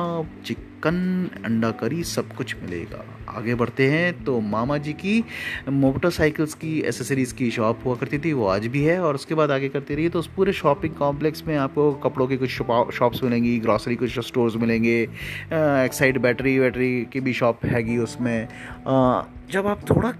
चिकन 0.46 0.96
अंडा 1.44 1.70
करी 1.80 2.02
सब 2.04 2.34
कुछ 2.36 2.54
मिलेगा। 2.62 3.04
आगे 3.28 3.54
बढ़ते 3.54 3.86
हैं 3.86 4.24
तो 4.24 4.38
मामा 4.40 4.76
जी 4.78 4.92
की 4.92 5.24
मोटरसाइकिल्स 5.68 6.54
की 6.54 6.72
एसेसरीज़ 6.80 7.34
की 7.34 7.50
शॉप 7.50 7.86
हुआ 7.86 7.94
करती 7.96 8.18
थी, 8.18 8.32
वो 8.32 8.46
आज 8.46 8.66
भी 8.66 8.84
है 8.84 8.98
और 9.00 9.14
उसके 9.14 9.34
बाद 9.34 9.50
आगे 9.50 9.68
करती 9.68 9.94
रही। 9.94 10.08
तो 10.08 10.18
उस 10.18 10.30
पूरे 10.36 10.52
शॉपिंग 10.52 10.94
कॉम्प्लेक्स 10.94 11.44
में 11.46 11.56
आपको 11.56 11.90
कपड़ों 12.04 12.26
की 12.26 12.36
कुछ 12.36 12.50
शॉप्स 12.50 13.22
मिलेंगी 13.24 13.58
ग्रॉसरी 13.58 13.96
कुछ 13.96 14.18
स्टोर्स 14.26 14.56
मिलेंगे 14.56 15.00
एक्साइड 15.00 16.18
बैटरी 16.18 16.58
वैटरी 16.58 16.92
की 17.12 17.20
भी 17.20 17.32
शॉप 17.32 17.64
हैगी 17.64 17.98
उसमें। 17.98 18.48
जब 19.52 19.66
आप 19.66 19.90
थोड़ा 19.90 20.14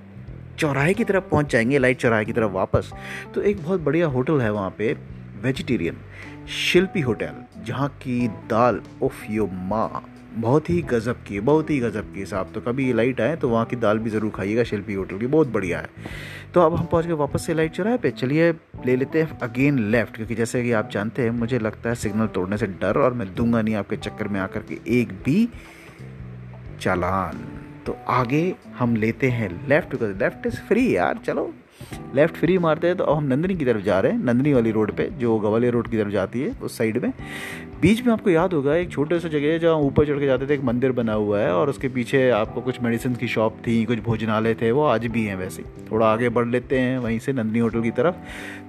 चौराहे 0.59 0.95
की 0.95 1.05
तरफ़ 1.05 1.31
पहुँच 1.31 1.53
जाएँगे 1.53 1.79
लाइट 1.79 2.01
चौराहे 2.01 2.25
की 2.25 2.33
तरफ़ 2.33 2.53
वापस 2.53 2.93
तो 3.35 3.43
एक 3.43 3.63
बहुत 3.63 3.81
बढ़िया 3.81 4.07
होटल 4.09 4.41
है 4.41 4.53
वहाँ 4.53 4.75
पे 4.79 4.93
वेजिटेरियन 5.43 5.97
शिल्पी 6.51 7.01
होटल, 7.01 7.45
जहाँ 7.65 7.89
की 8.03 8.27
दाल 8.49 8.81
उफ 9.03 9.31
यो 9.31 9.47
माँ। 9.47 10.05
बहुत 10.35 10.69
ही 10.71 10.81
गज़ब 10.83 11.23
की, 11.29 11.41
बहुत 11.41 11.71
ही 11.71 11.79
गज़ब 11.81 12.13
की। 12.15 12.25
साहब 12.27 12.51
तो 12.55 12.61
कभी 12.61 12.87
ये 12.87 12.93
लाइट 12.93 13.21
आए 13.21 13.37
तो 13.37 13.49
वहाँ 13.49 13.65
की 13.67 13.77
दाल 13.77 13.99
भी 13.99 14.11
ज़रूर 14.11 14.31
खाइएगा, 14.31 14.65
शिल्पी 14.65 14.95
होटल 14.95 15.19
की। 15.19 15.27
बहुत 15.27 15.49
बढ़िया 15.49 15.79
है। 15.79 15.89
तो 16.55 16.61
अब 16.61 16.75
हम 16.75 16.87
पहुँच 16.87 17.07
गए 17.07 17.13
वापस 17.13 17.47
से 17.47 17.55
लाइट 17.55 17.73
चौराहे 17.73 17.99
पे। 17.99 18.11
चलिए 18.11 18.53
ले 18.87 18.97
लेते 18.97 19.23
हैं 19.23 19.39
अगेन 19.39 19.79
लेफ़्ट, 19.91 20.17
क्योंकि 20.17 20.35
जैसे 20.35 20.63
कि 20.63 20.73
आप 20.73 20.91
जानते 20.91 21.23
हैं, 21.23 21.31
मुझे 21.31 21.59
लगता 21.59 21.89
है 21.89 21.95
सिग्नल 21.95 22.27
तोड़ने 22.27 22.57
से 22.57 22.67
डर 22.67 22.99
और 22.99 23.13
मैं 23.13 23.35
दूँगा 23.35 23.63
नहीं 23.63 23.75
आपके 23.75 23.97
चक्कर 23.97 24.29
में 24.29 24.41
आकर 24.41 24.63
के। 24.63 24.79
एक 25.01 25.13
भी 25.25 25.49
चालान। 26.81 27.47
तो 27.87 27.97
आगे 28.09 28.55
हम 28.79 28.97
लेते 28.97 29.29
हैं 29.31 29.49
left 29.69 29.91
because 29.91 30.17
left 30.19 30.47
is 30.47 30.61
free 30.61 30.95
यार, 30.97 31.21
चलो। 31.27 31.53
लेफ़्ट 32.15 32.37
फ्री 32.37 32.59
मारते 32.59 32.87
हैं 32.87 32.97
तो 32.97 33.05
अब 33.05 33.17
हम 33.17 33.25
नंदनी 33.25 33.55
की 33.55 33.65
तरफ़ 33.65 33.83
जा 33.83 33.99
रहे 34.01 34.13
हैं, 34.13 34.19
नंदनी 34.19 34.53
वाली 34.53 34.71
रोड 34.71 34.93
पे, 34.93 35.09
जो 35.19 35.39
गवालियर 35.39 35.73
रोड 35.73 35.89
की 35.89 35.97
तरफ़ 35.97 36.09
जाती 36.09 36.41
है, 36.41 36.55
उस 36.63 36.79
साइड 36.79 37.03
में। 37.03 37.13
बीच 37.83 38.05
में 38.07 38.13
आपको 38.13 38.31
याद 38.31 38.53
होगा, 38.53 38.75
एक 38.77 38.91
छोटे 38.91 39.19
से 39.21 39.29
जगह 39.29 39.53
है, 39.53 39.59
जहाँ 39.59 39.75
ऊपर 39.75 40.07
चढ़ 40.07 40.19
के 40.19 40.27
जाते 40.27 40.47
थे, 40.47 40.55
एक 40.55 40.65
मंदिर 40.65 40.93
बना 40.93 41.13
हुआ 41.13 41.41
है, 41.41 41.53
और 41.55 41.71
उसके 41.71 41.89
पीछे 41.89 42.29
आपको 42.31 42.61
कुछ 42.61 42.81
मेडिसिन 42.83 43.15
की 43.15 43.29
शॉप 43.29 43.57
थी, 43.67 43.85
कुछ 43.85 43.99
भोजनालय 43.99 44.55
थे, 44.55 44.71
वो 44.71 44.85
आज 44.85 45.07
भी 45.07 45.25
हैं 45.25 45.37
वैसे। 45.37 45.63
थोड़ा 45.91 46.07
आगे 46.07 46.29
बढ़ 46.29 46.47
लेते 46.47 46.79
हैं, 46.79 46.99
वहीं 46.99 47.19
से 47.19 47.33
नंदनी 47.33 47.59
होटल 47.59 47.83
की 47.83 47.91
तरफ़। 47.91 48.15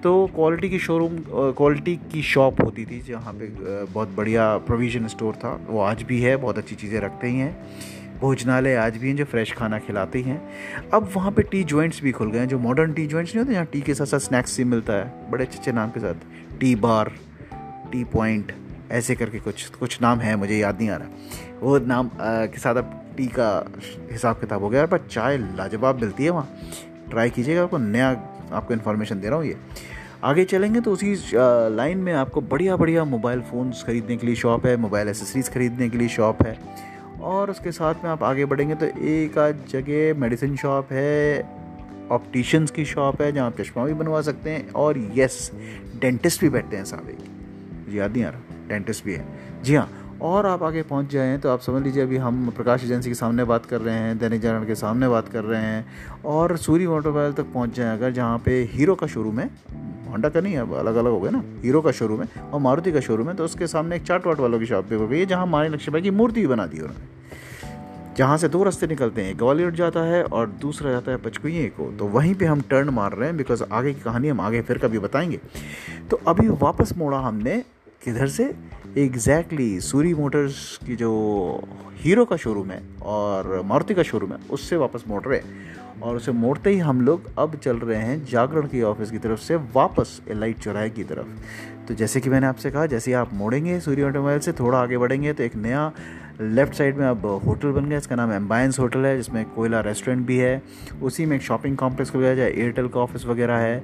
तो 0.03 0.25
क्वालिटी 0.35 0.69
की 0.69 0.79
शोरूम 0.79 1.17
क्वालिटी 1.31 1.95
की 2.11 2.21
शॉप 2.23 2.61
होती 2.61 2.85
थी, 2.85 3.01
जहाँ 3.01 3.33
पे 3.33 3.47
बहुत 3.85 4.09
बढ़िया 4.09 4.57
प्रोविज़न 4.57 5.07
स्टोर 5.07 5.35
था, 5.35 5.59
वो 5.67 5.81
आज 5.81 6.03
भी 6.03 6.21
है, 6.21 6.35
बहुत 6.37 6.57
अच्छी 6.57 6.75
चीज़ें 6.75 6.99
रखते 6.99 7.27
ही 7.27 7.39
हैं। 7.39 7.55
भोजनालय 8.21 8.75
आज 8.75 8.97
भी 8.97 9.07
हैं 9.07 9.15
जो 9.15 9.25
फ्रेश 9.25 9.51
खाना 9.53 9.77
खिलाते 9.79 10.19
हैं। 10.21 10.41
अब 10.93 11.09
वहाँ 11.15 11.31
पे 11.31 11.41
टी 11.43 11.63
जॉइंट्स 11.63 12.01
भी 12.03 12.11
खुल 12.11 12.31
गए 12.31 12.39
हैं 12.39 12.47
जो 12.47 12.59
मॉडर्न 12.59 12.91
टी 12.93 13.05
जॉइंट्स 13.07 13.33
नहीं 13.35 13.43
होते 13.43 13.53
जहाँ 13.53 13.65
टी 13.65 13.81
के 13.81 13.93
साथ 13.93 14.05
साथ 14.05 14.19
स्नैक्स 14.19 14.57
भी 14.57 14.63
मिलता 14.63 14.93
है। 14.93 15.31
बड़े 15.31 15.45
अच्छे 15.45 15.57
अच्छे 15.59 15.71
नाम 15.71 15.89
के 15.89 15.99
साथ। 15.99 16.59
टी 16.59 16.73
बार 16.75 17.11
टी 17.91 18.03
पॉइंट 18.03 18.51
ऐसे 18.91 19.15
करके 19.15 19.39
कुछ 19.39 19.65
कुछ 19.69 20.01
नाम 20.01 20.19
है 20.19 20.35
मुझे 20.35 20.57
याद 20.57 20.77
नहीं 20.79 20.89
आ 20.89 20.95
रहा। 20.95 21.07
वो 21.61 21.77
नाम 21.79 22.07
आ, 22.07 22.45
के 22.45 22.59
साथ 22.59 22.75
अब 22.75 22.97
टी 23.17 23.27
का 23.39 23.49
हिसाब 24.11 24.39
किताब 24.39 24.63
हो 24.63 24.69
गया 24.69 24.85
पर 24.85 25.07
चाय 25.09 25.37
लाजवाब 25.37 26.01
मिलती 26.01 26.23
है 26.23 26.29
वहाँ। 26.29 26.59
ट्राई 27.09 27.29
कीजिएगा 27.29 27.63
आपको 27.63 27.77
नया 27.77 28.09
आपको 28.51 28.73
इन्फॉर्मेशन 28.73 29.19
दे 29.19 29.29
रहा 29.29 29.37
हूँ 29.37 29.45
ये। 29.45 29.57
आगे 30.23 30.45
चलेंगे 30.45 30.81
तो 30.81 30.91
उसी 30.91 31.15
लाइन 31.75 31.97
में 31.97 32.13
आपको 32.13 32.41
बढ़िया 32.41 32.75
बढ़िया 32.77 33.03
मोबाइल 33.05 33.41
फ़ोन्स 33.41 33.83
खरीदने 33.83 34.17
के 34.17 34.27
लिए 34.27 34.35
शॉप 34.35 34.65
है 34.65 34.75
मोबाइल 34.77 35.07
एसेसरीज़ 35.07 35.49
खरीदने 35.51 35.89
के 35.89 35.97
लिए 35.97 36.07
शॉप 36.09 36.45
है। 36.47 36.57
और 37.21 37.51
उसके 37.51 37.71
साथ 37.71 38.03
में 38.03 38.11
आप 38.11 38.23
आगे 38.23 38.45
बढ़ेंगे 38.45 38.75
तो 38.75 38.85
एक 38.85 39.37
आध 39.37 39.63
जगह 39.69 40.19
मेडिसिन 40.19 40.55
शॉप 40.55 40.91
है 40.91 41.41
ऑप्टिशंस 42.11 42.71
की 42.71 42.85
शॉप 42.85 43.21
है, 43.21 43.31
जहाँ 43.31 43.47
आप 43.47 43.61
चश्मा 43.61 43.85
भी 43.85 43.93
बनवा 43.93 44.21
सकते 44.21 44.49
हैं 44.49 44.71
और 44.71 44.97
यस 45.15 45.51
डेंटिस्ट 46.01 46.41
भी 46.41 46.49
बैठते 46.49 46.77
हैं 46.77 46.85
साहब 46.85 47.09
एक। 47.09 47.93
याद 47.95 48.11
नहीं 48.11 48.23
आ 48.23 48.29
रहा 48.29 48.67
डेंटिस्ट 48.69 49.05
भी 49.05 49.13
है। 49.13 49.25
जी 49.63 49.75
हाँ 49.75 49.89
और 50.21 50.45
आप 50.45 50.63
आगे 50.63 50.81
पहुँच 50.81 51.11
जाएँ 51.11 51.37
तो 51.39 51.49
आप 51.49 51.59
समझ 51.59 51.83
लीजिए 51.83 52.03
अभी 52.03 52.17
हम 52.17 52.49
प्रकाश 52.49 52.83
एजेंसी 52.83 53.09
के 53.09 53.15
सामने 53.15 53.43
बात 53.43 53.65
कर 53.65 53.81
रहे 53.81 53.95
हैं, 53.95 54.17
दैनिक 54.17 54.41
जागरण 54.41 54.65
के 54.65 54.75
सामने 54.75 55.07
बात 55.07 55.29
कर 55.29 55.43
रहे 55.43 55.61
हैं 55.61 55.85
और 56.25 56.57
सूरी 56.57 56.87
मोटरमोबाइल 56.87 57.33
तक 57.33 57.53
पहुँच 57.53 57.75
जाएँ 57.75 57.97
अगर 57.97 58.11
जहाँ 58.11 58.37
पे 58.37 58.61
हीरो 58.71 58.95
का 58.95 59.07
शोरूम 59.07 59.39
है। 59.39 59.49
होंडा 60.11 60.29
का 60.29 60.41
नहीं 60.41 60.53
है 60.53 60.79
अलग 60.79 60.95
अलग 60.95 61.11
हो 61.11 61.19
गया 61.19 61.31
ना। 61.31 61.43
हीरो 61.63 61.81
का 61.81 61.91
शोरूम 61.91 62.21
है 62.21 62.41
और 62.43 62.59
मारुति 62.59 62.91
का 62.91 62.99
शोरूम 62.99 63.29
है 63.29 63.35
तो 63.35 63.45
उसके 63.45 63.67
सामने 63.67 63.95
एक 63.95 64.03
चाट 64.03 64.27
वाट 64.27 64.39
वालों 64.39 64.59
की 64.59 64.65
शॉप 64.65 64.85
भी 64.85 64.95
हो 64.95 65.07
गई 65.07 65.19
है 65.19 65.25
जहाँ 65.25 65.45
मारे 65.45 65.69
नक्शे 65.69 65.91
भाई 65.91 66.01
की 66.01 66.11
मूर्ति 66.11 66.41
भी 66.41 66.47
बना 66.47 66.65
दी 66.65 66.79
उन्होंने। 66.79 67.19
जहाँ 68.17 68.37
से 68.37 68.47
दो 68.49 68.63
रास्ते 68.63 68.87
निकलते 68.87 69.21
हैं 69.21 69.37
ग्वालियर 69.37 69.71
जाता 69.71 69.99
है 69.99 70.23
और 70.23 70.47
दूसरा 70.61 70.91
जाता 70.91 71.11
है 71.11 71.17
पचकुए 71.17 71.65
को। 71.77 71.91
तो 71.91 72.05
वहीं 72.07 72.33
पे 72.35 72.45
हम 72.45 72.61
टर्न 72.61 72.89
मार 72.89 73.13
रहे 73.13 73.27
हैं 73.29 73.37
बिकॉज़ 73.37 73.63
आगे 73.71 73.93
की 73.93 74.01
कहानी 74.01 74.27
हम 74.27 74.41
आगे 74.41 74.61
फिर 74.61 74.77
कभी 74.77 74.99
बताएँगे। 74.99 75.39
तो 76.11 76.19
अभी 76.27 76.47
वापस 76.47 76.93
मोड़ा 76.97 77.19
हमने 77.19 77.57
किधर 78.03 78.27
से? 78.27 78.43
एग्जैक्टली 78.97 79.65
exactly, 79.65 79.89
सूरी 79.89 80.13
मोटर्स 80.13 80.79
की 80.87 80.95
जो 80.95 81.09
हीरो 81.95 82.25
का 82.25 82.35
शोरूम 82.35 82.71
है 82.71 82.81
और 83.01 83.61
मारुति 83.65 83.93
का 83.93 84.03
शोरूम 84.03 84.31
है 84.31 84.37
उससे 84.51 84.77
वापस 84.77 85.03
मोड़ 85.07 85.23
रहे 85.23 85.39
हैं। 85.39 86.01
और 86.01 86.15
उसे 86.15 86.31
मोड़ते 86.31 86.69
ही 86.69 86.77
हम 86.77 87.01
लोग 87.01 87.29
अब 87.39 87.55
चल 87.55 87.77
रहे 87.77 87.97
हैं 87.97 88.25
जागरण 88.25 88.67
की 88.67 88.81
ऑफ़िस 88.81 89.11
की 89.11 89.17
तरफ़ 89.17 89.39
से 89.39 89.55
वापस 89.55 90.21
लाइट 90.31 90.59
चौराहे 90.59 90.89
की 90.89 91.03
तरफ़। 91.03 91.87
तो 91.87 91.93
जैसे 91.93 92.21
कि 92.21 92.29
मैंने 92.29 92.47
आपसे 92.47 92.71
कहा 92.71 92.85
जैसे 92.85 93.13
आप 93.13 93.33
मोड़ेंगे 93.33 93.79
सूर्य 93.79 94.03
ऑटोमोबाइल 94.03 94.39
से 94.39 94.51
थोड़ा 94.51 94.77
आगे 94.77 94.97
बढ़ेंगे 94.97 95.33
तो 95.33 95.43
एक 95.43 95.55
नया 95.55 95.91
लेफ़्ट 96.41 96.73
साइड 96.73 96.97
में 96.97 97.05
अब 97.07 97.25
होटल 97.45 97.71
बन 97.71 97.85
गया 97.85 97.97
इसका 97.97 98.15
नाम 98.15 98.31
एम्बायंस 98.33 98.79
होटल 98.79 99.05
है 99.05 99.17
जिसमें 99.17 99.45
कोयला 99.45 99.79
रेस्टोरेंट 99.81 100.25
भी 100.25 100.37
है। 100.37 100.61
उसी 101.01 101.25
में 101.25 101.35
एक 101.35 101.43
शॉपिंग 101.43 101.77
कॉम्प्लेक्स 101.77 102.11
खुल 102.11 102.21
गया 102.21 102.35
जाए 102.35 102.51
एयरटेल 102.51 102.87
का 102.87 102.99
ऑफ़िस 102.99 103.25
वगैरह 103.25 103.57
है। 103.57 103.83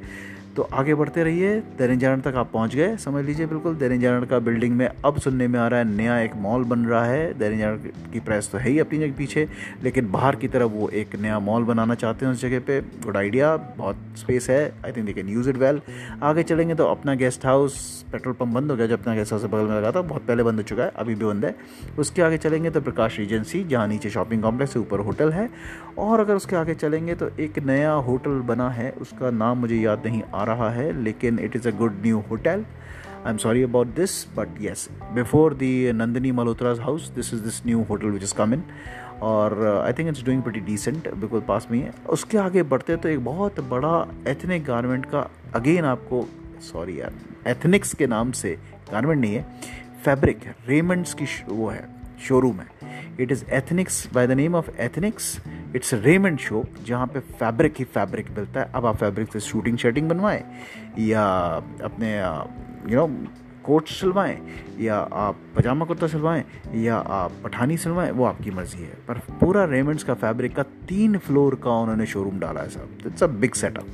तो 0.57 0.63
आगे 0.73 0.93
बढ़ते 0.95 1.23
रहिए। 1.23 1.59
दैनिक 1.79 2.23
तक 2.23 2.35
आप 2.35 2.49
पहुँच 2.53 2.75
गए। 2.75 2.95
समझ 2.97 3.23
लीजिए 3.25 3.45
बिल्कुल 3.45 3.75
दैनिक 3.75 4.29
का 4.29 4.37
बिल्डिंग 4.39 4.75
में 4.75 4.87
अब 5.05 5.17
सुनने 5.19 5.47
में 5.47 5.59
आ 5.59 5.67
रहा 5.67 5.79
है, 5.79 5.85
नया 5.87 6.17
एक 6.19 6.35
मॉल 6.35 6.63
बन 6.63 6.85
रहा 6.85 7.03
है। 7.05 7.33
दैनिक 7.39 7.91
की 8.13 8.19
प्रेस 8.19 8.49
तो 8.51 8.57
है 8.57 8.69
ही 8.69 8.79
अपनी 8.79 8.99
जगह 8.99 9.13
पीछे, 9.17 9.47
लेकिन 9.83 10.11
बाहर 10.11 10.35
की 10.35 10.47
तरफ़ 10.47 10.71
वो 10.71 10.87
एक 10.91 11.15
नया 11.15 11.39
मॉल 11.39 11.63
बनाना 11.63 11.95
चाहते 11.95 12.25
हैं 12.25 12.33
उस 12.33 12.41
जगह 12.41 12.59
पे। 12.59 12.79
गुड 13.03 13.17
आइडिया, 13.17 13.55
बहुत 13.77 13.97
स्पेस 14.17 14.49
है। 14.49 14.63
I 14.85 14.91
think 14.91 15.05
they 15.05 15.13
can 15.13 15.29
use 15.29 15.49
it 15.49 15.57
well 15.57 15.81
आगे 16.23 16.43
चलेंगे 16.43 16.75
तो 16.75 16.85
अपना 16.85 17.15
गेस्ट 17.15 17.45
हाउस 17.45 17.75
पेट्रोल 18.11 18.33
पंप 18.33 18.53
बंद 18.55 18.71
हो 18.71 18.77
गया 18.77 18.87
जब 18.87 19.01
अपना 19.01 19.15
गेस्ट 19.15 19.33
हाउस 19.33 19.43
बगल 19.45 19.63
में 19.63 19.75
लगा 19.77 19.91
था, 19.91 20.01
बहुत 20.03 20.25
पहले 20.27 20.43
बंद 20.43 20.55
हो 20.55 20.63
चुका 20.63 20.83
है, 20.83 20.91
अभी 20.95 21.15
भी 21.15 21.25
बंद 21.25 21.45
है। 21.45 21.55
उसके 21.99 22.21
आगे 22.21 22.37
चलेंगे 22.37 22.69
तो 22.69 22.81
प्रकाश 22.81 23.19
एजेंसी 23.19 23.63
जहाँ 23.65 23.87
नीचे 23.87 24.09
शॉपिंग 24.09 24.41
कॉम्प्लेक्स 24.43 24.75
है, 24.75 24.81
ऊपर 24.81 24.99
होटल 25.01 25.31
है। 25.31 25.49
और 25.97 26.19
अगर 26.19 26.35
उसके 26.35 26.55
आगे 26.55 26.73
चलेंगे 26.73 27.15
तो 27.15 27.29
एक 27.39 27.59
नया 27.59 27.91
होटल 27.91 28.31
बना 28.31 28.69
है 28.69 28.91
उसका 28.91 29.31
नाम 29.31 29.57
मुझे 29.57 29.75
याद 29.75 30.01
नहीं 30.05 30.23
आ 30.33 30.43
रहा 30.43 30.69
है 30.69 31.03
लेकिन 31.03 31.39
it 31.39 31.55
is 31.55 31.67
a 31.67 31.71
good 31.71 32.01
new 32.01 32.23
hotel 32.29 32.65
I'm 33.25 33.39
sorry 33.39 33.61
about 33.63 33.95
this, 33.95 34.25
but 34.35 34.47
yes, 34.59 34.89
before 35.15 35.53
the 35.53 35.91
Nandini 35.91 36.31
Malhotra's 36.33 36.79
house, 36.79 37.09
this 37.09 37.33
is 37.33 37.41
this 37.41 37.65
new 37.65 37.83
hotel 37.83 38.11
which 38.11 38.23
is 38.23 38.39
in 38.39 38.63
और 39.21 39.83
I 39.85 39.93
think 39.93 40.09
it's 40.09 40.23
doing 40.23 40.43
pretty 40.43 40.59
decent 40.59 41.13
बिल्कुल 41.13 41.39
पास 41.39 41.67
में 41.71 41.83
ही 41.83 41.89
उसके 42.09 42.37
आगे 42.37 42.63
बढ़ते 42.63 42.95
तो 42.95 43.09
एक 43.09 43.25
बहुत 43.25 43.59
बड़ा 43.59 44.07
एथनिक 44.27 44.65
गारमेंट 44.65 45.05
का 45.05 45.29
अगेन 45.55 45.85
आपको 45.85 46.27
सॉरी 46.61 46.99
यार 46.99 47.13
एथनिक्स 47.47 47.93
के 47.93 48.07
नाम 48.07 48.31
से 48.31 48.57
गारमेंट 48.91 49.21
नहीं 49.21 49.35
है 49.35 49.45
फैब्रिक 50.05 50.39
रेमंड्स 50.67 51.13
की 51.13 51.25
वो 51.49 51.67
है 51.67 51.87
शोरूम 52.27 52.59
है। 52.59 52.76
It 53.19 53.31
is 53.31 53.43
Ethnics 53.51 54.07
by 54.13 54.27
the 54.27 54.31
name 54.31 54.55
of 54.55 54.69
Ethnics 54.79 55.39
it's 55.75 55.93
Raymond 55.93 56.39
shop 56.39 56.75
जहाँ 56.85 57.07
पे 57.07 57.19
फैब्रिक 57.19 57.73
ही 57.79 57.85
फैब्रिक 57.85 58.29
मिलता 58.37 58.59
है। 58.59 58.71
अब 58.75 58.85
आप 58.85 58.97
फैब्रिक 58.97 59.33
से 59.33 59.39
शूटिंग 59.39 59.77
शर्टिंग 59.77 60.09
बनवाएँ, 60.09 60.43
या 60.99 61.25
अपने 61.83 62.15
यू 62.91 62.97
नो 62.97 63.07
कोट 63.65 63.87
सिलवाएँ, 63.87 64.37
या 64.79 64.95
आप 64.95 65.39
पजामा 65.55 65.85
कुर्ता 65.85 66.07
सिलवाएँ, 66.07 66.43
या 66.75 66.95
आप 66.95 67.31
पठानी 67.43 67.77
सिलवाएँ, 67.77 68.11
वो 68.11 68.25
आपकी 68.25 68.51
मर्ज़ी 68.51 68.81
है। 68.81 68.97
पर 69.07 69.19
पूरा 69.39 69.63
रेमंड्स 69.65 70.03
का 70.03 70.13
फैब्रिक 70.13 70.55
का 70.55 70.63
तीन 70.63 71.17
फ्लोर 71.17 71.55
का 71.63 71.71
उन्होंने 71.71 72.05
शोरूम 72.05 72.39
डाला 72.39 72.61
है 72.61 72.69
साहब 72.69 73.07
इट्स 73.07 73.23
अ 73.23 73.27
बिग 73.27 73.53
सेटअप 73.53 73.87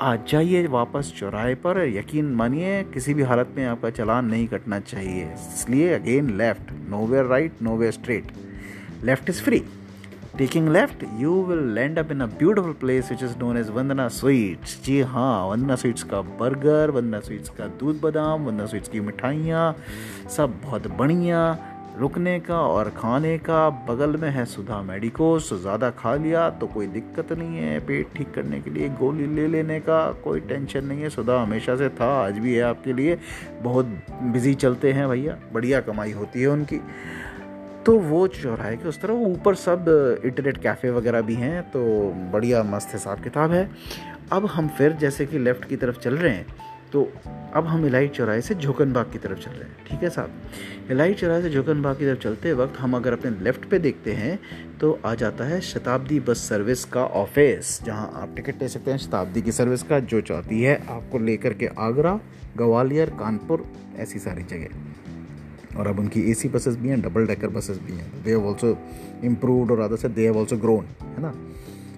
आ 0.00 0.14
जाइए 0.28 0.66
वापस 0.66 1.12
चौराहे 1.16 1.54
पर। 1.64 1.78
यकीन 1.86 2.32
मानिए, 2.34 2.82
किसी 2.92 3.14
भी 3.14 3.22
हालत 3.22 3.48
में 3.56 3.64
आपका 3.66 3.90
चलान 3.90 4.26
नहीं 4.26 4.46
कटना 4.48 4.78
चाहिए। 4.82 5.24
इसलिए 5.34 5.92
again 5.94 6.30
left 6.38 6.72
nowhere 7.06 7.24
right 7.26 7.60
nowhere 7.76 7.92
straight 7.92 8.32
left 9.04 9.30
is 9.30 9.42
free 9.42 9.62
taking 10.38 10.68
left 10.68 11.04
you 11.18 11.42
will 11.44 11.62
land 11.74 11.98
up 11.98 12.12
in 12.12 12.20
a 12.20 12.26
beautiful 12.38 12.72
place 12.80 13.10
which 13.10 13.22
is 13.22 13.36
known 13.38 13.56
as 13.56 13.70
Vandana 13.70 14.08
Sweets 14.10 14.82
जी 14.84 15.00
हाँ 15.12 15.46
वंदना 15.46 15.76
स्वीट्स 15.76 16.02
का 16.02 16.20
बर्गर 16.40 16.90
वंदना 16.90 17.20
स्वीट्स 17.20 17.48
का 17.58 17.66
दूध 17.80 18.00
बादाम 18.00 18.44
वंदना 18.46 18.66
स्वीट्स 18.66 18.88
की 18.88 19.00
मिठाइयाँ, 19.00 19.74
सब 20.36 20.60
बहुत 20.62 20.86
बढ़िया। 20.98 21.42
रुकने 21.98 22.38
का 22.40 22.58
और 22.58 22.88
खाने 22.90 23.36
का, 23.38 23.68
बगल 23.70 24.16
में 24.16 24.28
है 24.30 24.44
सुधा 24.46 24.80
मेडिकोस, 24.82 25.52
ज़्यादा 25.54 25.90
खा 25.90 26.14
लिया 26.16 26.48
तो 26.50 26.66
कोई 26.66 26.86
दिक्कत 26.88 27.32
नहीं 27.32 27.58
है, 27.58 27.78
पेट 27.80 28.14
ठीक 28.16 28.32
करने 28.34 28.60
के 28.60 28.70
लिए 28.70 28.88
गोली 28.90 29.26
ले 29.26 29.46
लेने 29.48 29.78
का 29.80 30.00
कोई 30.24 30.40
टेंशन 30.40 30.84
नहीं 30.84 31.02
है। 31.02 31.10
सुधा 31.10 31.40
हमेशा 31.42 31.76
से 31.76 31.88
था, 31.90 32.10
आज 32.24 32.38
भी 32.38 32.54
है 32.54 32.62
आपके 32.62 32.92
लिए। 32.92 33.18
बहुत 33.62 33.98
बिज़ी 34.24 34.54
चलते 34.56 34.92
हैं 34.92 35.08
भैया, 35.08 35.36
बढ़िया 35.52 35.80
कमाई 35.80 36.12
होती 36.12 36.40
है 36.40 36.46
उनकी। 36.46 36.80
तो 37.86 37.98
वो 37.98 38.26
चौराहे 38.28 38.76
के 38.76 38.88
उस 38.88 39.00
तरफ़, 39.02 39.12
ऊपर 39.12 39.54
सब 39.56 39.84
इंटरनेट 40.24 40.58
कैफ़े 40.58 40.90
वगैरह 40.90 41.20
भी 41.22 41.34
हैं 41.34 41.62
तो 41.70 41.82
बढ़िया 42.32 42.62
मस्त 42.64 42.94
हिसाब 42.94 43.22
किताब 43.22 43.52
है। 43.52 43.68
अब 44.32 44.46
हम 44.46 44.68
फिर, 44.68 44.92
जैसे 44.92 45.26
कि 45.26 45.38
लेफ़्ट 45.38 45.64
की 45.64 45.76
तरफ़ 45.76 45.98
चल 45.98 46.16
रहे 46.16 46.32
हैं 46.32 46.46
तो 46.92 47.12
अब 47.54 47.66
हम 47.66 47.86
इलाइट 47.86 48.12
चौराहे 48.12 48.40
से 48.40 48.54
झोकन 48.54 48.92
बाग 48.92 49.10
की 49.12 49.18
तरफ़ 49.18 49.38
चल 49.38 49.50
रहे 49.50 49.68
हैं। 49.68 49.86
ठीक 49.88 50.02
है 50.02 50.10
साहब? 50.10 50.30
इलाइट 50.90 51.18
चौराहे 51.18 51.42
से 51.42 51.50
झोकन 51.50 51.82
बाग 51.82 51.98
की 51.98 52.06
तरफ़ 52.06 52.18
चलते 52.18 52.52
वक्त 52.52 52.78
हम 52.78 52.96
अगर 52.96 53.12
अपने 53.12 53.30
लेफ़्ट 53.44 53.64
पे 53.64 53.78
देखते 53.78 54.12
हैं 54.12 54.38
तो 54.78 54.98
आ 55.06 55.14
जाता 55.14 55.44
है 55.44 55.60
शताब्दी 55.60 56.20
बस 56.20 56.48
सर्विस 56.48 56.84
का 56.84 57.04
ऑफ़िस, 57.04 57.82
जहाँ 57.82 58.10
आप 58.14 58.36
टिकट 58.36 58.62
ले 58.62 58.68
सकते 58.68 58.90
हैं 58.90 58.98
शताब्दी 58.98 59.42
की 59.42 59.52
सर्विस 59.52 59.82
का, 59.82 59.98
जो 60.00 60.20
चाहती 60.20 60.62
है 60.62 60.76
आपको 60.90 61.18
लेकर 61.18 61.54
के 61.54 61.66
आगरा, 61.78 62.18
ग्वालियर, 62.56 63.10
कानपुर, 63.10 63.64
ऐसी 63.96 64.18
सारी 64.18 64.42
जगह। 64.42 65.78
और 65.78 65.86
अब 65.86 65.98
उनकी 65.98 66.20
एसी 66.30 66.48
बसेस 66.48 66.76
भी 66.76 66.88
हैं, 66.88 67.00
डबल 67.00 67.26
डेकर 67.26 67.48
बसेस 67.48 67.78
भी 67.78 67.92
हैं। 67.92 68.22
दे 68.24 68.30
हैव 68.30 68.46
ऑल्सो 68.46 68.76
इम्प्रूवड 69.24 69.70
और 69.70 69.80
अदर 69.80 69.96
से 69.96 70.08
दे 70.08 70.24
हैव 70.24 70.38
ऑल्सो 70.38 70.56
ग्रोन 70.56 70.84
है 70.84 71.22
ना? 71.22 71.34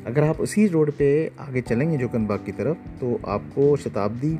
अगर 0.07 0.23
आप 0.23 0.41
उसी 0.41 0.67
रोड 0.67 0.91
पे 0.93 1.31
आगे 1.41 1.61
चलेंगे 1.61 1.99
जोकन 1.99 2.27
बाग 2.27 2.45
की 2.47 2.53
तरफ़ 2.53 2.89
तो 3.01 3.21
आपको 3.29 3.77
शताब्दी 3.77 4.39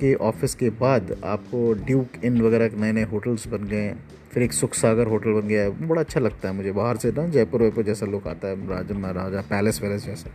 के 0.00 0.14
ऑफ़िस 0.14 0.54
के 0.54 0.70
बाद 0.70 1.16
आपको 1.24 1.72
ड्यूक 1.86 2.24
इन 2.24 2.40
वगैरह 2.42 2.80
नए 2.80 2.92
नए 2.92 3.02
होटल्स 3.02 3.46
बन 3.48 3.64
गए 3.64 3.94
फिर 4.32 4.42
एक 4.42 4.52
सुख 4.52 4.74
सागर 4.74 5.06
होटल 5.06 5.30
बन 5.30 5.48
गया 5.48 5.62
है। 5.62 5.88
बड़ा 5.88 6.00
अच्छा 6.00 6.20
लगता 6.20 6.48
है 6.48 6.54
मुझे। 6.54 6.72
बाहर 6.72 6.96
से 6.96 7.10
ना 7.10 7.26
जयपुर 7.28 7.62
वयपुर 7.62 7.84
जैसा 7.84 8.06
लुक 8.06 8.26
आता 8.28 8.48
है 8.48 8.68
राजा 8.68 8.94
महाराजा 8.94 9.40
पैलेस 9.40 9.80
वैलेस 9.82 10.04
जैसा। 10.06 10.30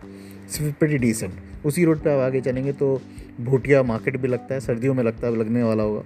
सिर्फ़ 0.49 0.75
प्रेटी 0.79 0.97
डिसेंट 0.97 1.33
उसी 1.65 1.85
रोड 1.85 1.99
पे 1.99 2.09
आप 2.09 2.19
आगे 2.19 2.41
चलेंगे 2.41 2.71
तो 2.73 3.01
भूटिया 3.41 3.83
मार्केट 3.83 4.17
भी 4.17 4.27
लगता 4.27 4.53
है। 4.53 4.59
सर्दियों 4.59 4.93
में 4.93 5.03
लगता 5.03 5.27
है 5.27 5.37
लगने 5.37 5.63
वाला 5.63 5.83
होगा। 5.83 6.03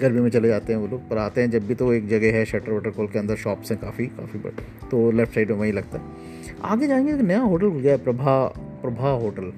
गर्मी 0.00 0.20
में 0.20 0.30
चले 0.30 0.48
जाते 0.48 0.72
हैं 0.72 0.80
वो 0.80 0.86
लोग। 0.86 1.08
पर 1.08 1.18
आते 1.18 1.40
हैं 1.40 1.50
जब 1.50 1.66
भी 1.66 1.74
तो 1.74 1.92
एक 1.92 2.08
जगह 2.08 2.32
है 2.32 2.44
शटर 2.44 2.72
वटर 2.72 2.90
खोल 2.90 3.06
के 3.06 3.18
अंदर। 3.18 3.36
शॉप्स 3.36 3.72
हैं 3.72 3.80
काफ़ी 3.80 4.06
काफ़ी 4.06 4.38
बड़े। 4.38 4.88
तो 4.90 5.10
लेफ़्ट 5.10 5.34
साइड 5.34 5.50
में 5.50 5.58
वहीं 5.58 5.72
लगता 5.72 5.98
है। 5.98 6.04
आगे 6.62 6.86
जाएँगे 6.86 7.14
एक 7.14 7.20
नया 7.20 7.40
होटल 7.40 7.70
खुल 7.70 7.80
गया 7.80 7.92
है, 7.92 8.04
प्रभा 8.04 8.46
प्रभा 8.82 9.10
होटल। 9.10 9.52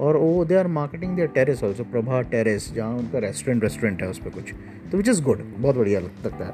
और 0.00 0.16
वो 0.16 0.44
they 0.44 0.54
are 0.54 0.66
marketing 0.66 1.16
their 1.16 1.28
terrace 1.28 1.62
also 1.64 1.84
Prabha 1.84 2.20
terrace 2.22 2.72
जहाँ 2.74 2.94
उनका 2.94 3.18
रेस्टोरेंट 3.18 3.62
रेस्टोरेंट 3.62 4.02
है 4.02 4.08
उस 4.08 4.18
पर 4.18 4.30
कुछ। 4.30 4.52
तो 4.92 4.96
विच 4.96 5.08
इज़ 5.08 5.22
गुड 5.22 5.42
बहुत 5.58 5.76
बढ़िया 5.76 6.00
लगता 6.00 6.44
है। 6.44 6.52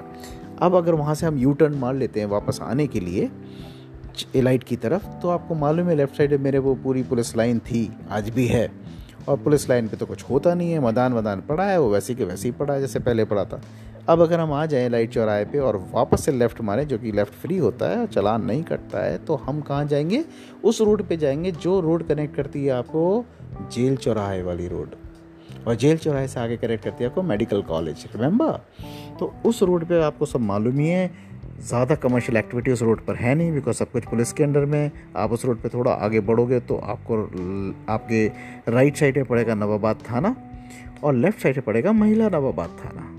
अब 0.60 0.74
अगर 0.76 0.94
वहाँ 0.94 1.14
से 1.14 1.26
हम 1.26 1.38
यू 1.38 1.52
टर्न 1.52 1.74
मार 1.74 1.94
लेते 1.94 2.20
हैं 2.20 2.26
वापस 2.26 2.58
आने 2.62 2.86
के 2.86 3.00
लिए 3.00 3.30
एलाइट 4.36 4.64
की 4.64 4.76
तरफ़ 4.76 5.06
तो 5.22 5.28
आपको 5.28 5.54
मालूम 5.54 5.88
है 5.88 5.94
लेफ़्ट 5.96 6.16
साइड 6.16 6.40
मेरे 6.40 6.58
वो 6.58 6.74
पूरी 6.74 7.02
पुलिस 7.02 7.36
लाइन 7.36 7.58
थी, 7.60 7.90
आज 8.10 8.28
भी 8.30 8.46
है। 8.46 8.70
और 9.28 9.36
पुलिस 9.36 9.68
लाइन 9.68 9.88
पे 9.88 9.96
तो 9.96 10.06
कुछ 10.06 10.22
होता 10.24 10.54
नहीं 10.54 10.72
है 10.72 10.80
मदान 10.80 11.12
मैदान 11.12 11.40
पड़ा 11.40 11.64
है, 11.64 11.78
वो 11.80 11.90
वैसे 11.90 12.14
के 12.14 12.24
वैसे 12.24 12.48
ही 12.48 12.52
पड़ा 12.52 12.74
है 12.74 12.80
जैसे 12.80 12.98
पहले 12.98 13.24
पड़ा 13.24 13.44
था। 13.44 13.60
अब 14.10 14.20
अगर 14.20 14.40
हम 14.40 14.52
आ 14.52 14.64
जाएँ 14.66 14.88
लाइट 14.88 15.10
चौराहे 15.12 15.44
पे 15.44 15.58
और 15.58 15.76
वापस 15.92 16.24
से 16.24 16.32
लेफ़्ट 16.32 16.60
मारें, 16.60 16.86
जो 16.88 16.98
कि 16.98 17.10
लेफ़्ट 17.12 17.32
फ्री 17.32 17.56
होता 17.58 17.90
है 17.90 17.98
और 17.98 18.06
चलान 18.06 18.44
नहीं 18.44 18.62
कटता 18.62 19.04
है 19.04 19.18
तो 19.18 19.34
हम 19.36 19.60
कहाँ 19.60 19.84
जाएँगे? 19.84 20.24
उस 20.64 20.80
रोड 20.80 21.02
पे 21.08 21.16
जाएँगे 21.16 21.52
जो 21.52 21.78
रोड 21.80 22.06
कनेक्ट 22.08 22.34
करती 22.36 22.64
है 22.64 22.72
आपको 22.72 23.24
जेल 23.72 23.96
चौराहे 23.96 24.42
वाली 24.42 24.66
रोड 24.68 24.94
और 25.66 25.74
जेल 25.74 25.98
चौराहे 25.98 26.28
से 26.28 26.40
आगे 26.40 26.56
कनेक्ट 26.56 26.84
करती 26.84 27.04
है 27.04 27.10
आपको 27.10 27.22
मेडिकल 27.22 27.62
कॉलेज 27.62 28.04
रिमेंबर 28.16 28.50
तो 29.20 29.32
उस 29.46 29.62
रोड 29.62 29.84
पे 29.84 30.02
आपको 30.02 30.26
सब 30.26 30.40
मालूम 30.40 30.78
ही 30.78 30.88
है, 30.88 31.10
ज़्यादा 31.60 31.94
कमर्शियल 31.96 32.38
एक्टिविटी 32.38 32.72
उस 32.72 32.82
रोड 32.82 33.04
पर 33.06 33.16
है 33.16 33.34
नहीं 33.34 33.52
बिकॉज़ 33.52 33.76
सब 33.76 33.90
कुछ 33.92 34.04
पुलिस 34.04 34.32
के 34.32 34.44
अंडर 34.44 34.64
में। 34.64 34.90
आप 35.16 35.32
उस 35.32 35.44
रोड 35.44 35.62
पे 35.62 35.68
थोड़ा 35.68 35.92
आगे 35.92 36.20
बढ़ोगे 36.22 36.60
तो 36.60 36.76
आपको 36.86 37.22
आपके 37.92 38.26
राइट 38.72 38.96
साइड 38.96 39.14
पे 39.14 39.22
पड़ेगा 39.24 39.54
नवाबाद 39.54 40.04
थाना 40.10 40.36
और 41.04 41.14
लेफ़्ट 41.14 41.42
साइड 41.42 41.54
पे 41.54 41.60
पड़ेगा 41.60 41.92
महिला 41.92 42.28
नवाबाद 42.28 42.76
थाना। 42.84 43.09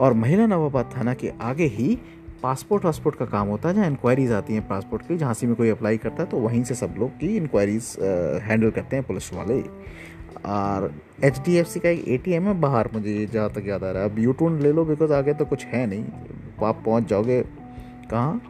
और 0.00 0.12
महिला 0.14 0.46
नवाबाद 0.46 0.90
थाना 0.96 1.14
के 1.14 1.32
आगे 1.42 1.66
ही 1.66 1.98
पासपोर्ट 2.42 2.84
वासपोर्ट 2.84 3.16
का 3.16 3.24
काम 3.26 3.48
होता 3.48 3.68
है, 3.68 3.74
जहाँ 3.74 3.86
इंक्वायरीज 3.86 4.32
आती 4.32 4.54
हैं 4.54 4.66
पासपोर्ट 4.68 5.06
की। 5.08 5.16
झांसी 5.18 5.46
में 5.46 5.54
कोई 5.56 5.68
अप्लाई 5.70 5.98
करता 5.98 6.22
है 6.22 6.28
तो 6.28 6.38
वहीं 6.38 6.62
से 6.64 6.74
सब 6.74 6.94
लोग 6.98 7.10
की 7.10 7.36
इंक्वायरीज 7.36 7.96
हैंडल 8.42 8.70
करते 8.70 8.96
हैं 8.96 9.04
पुलिस 9.06 9.32
वाले। 9.34 9.60
और 10.46 10.92
एच 11.24 11.38
डी 11.46 11.54
एफ़ 11.56 11.66
सी 11.66 11.80
का 11.80 11.88
एक 11.88 12.08
ए 12.08 12.16
टी 12.18 12.32
एम 12.32 12.46
है 12.46 12.54
बाहर, 12.60 12.88
मुझे 12.94 13.26
जहाँ 13.26 13.50
तक 13.50 13.64
याद 13.66 13.84
आ 13.84 13.90
रहा 13.90 14.02
है। 14.02 14.10
अब 14.10 14.18
यू 14.18 14.24
यूटून 14.24 14.60
ले 14.62 14.72
लो 14.72 14.84
बिकॉज़ 14.84 15.12
आगे 15.12 15.34
तो 15.34 15.44
कुछ 15.44 15.64
है 15.66 15.86
नहीं। 15.86 16.04
आप 16.62 16.82
पहुँच 16.84 17.08
जाओगे 17.08 17.40
कहाँ? 18.10 18.40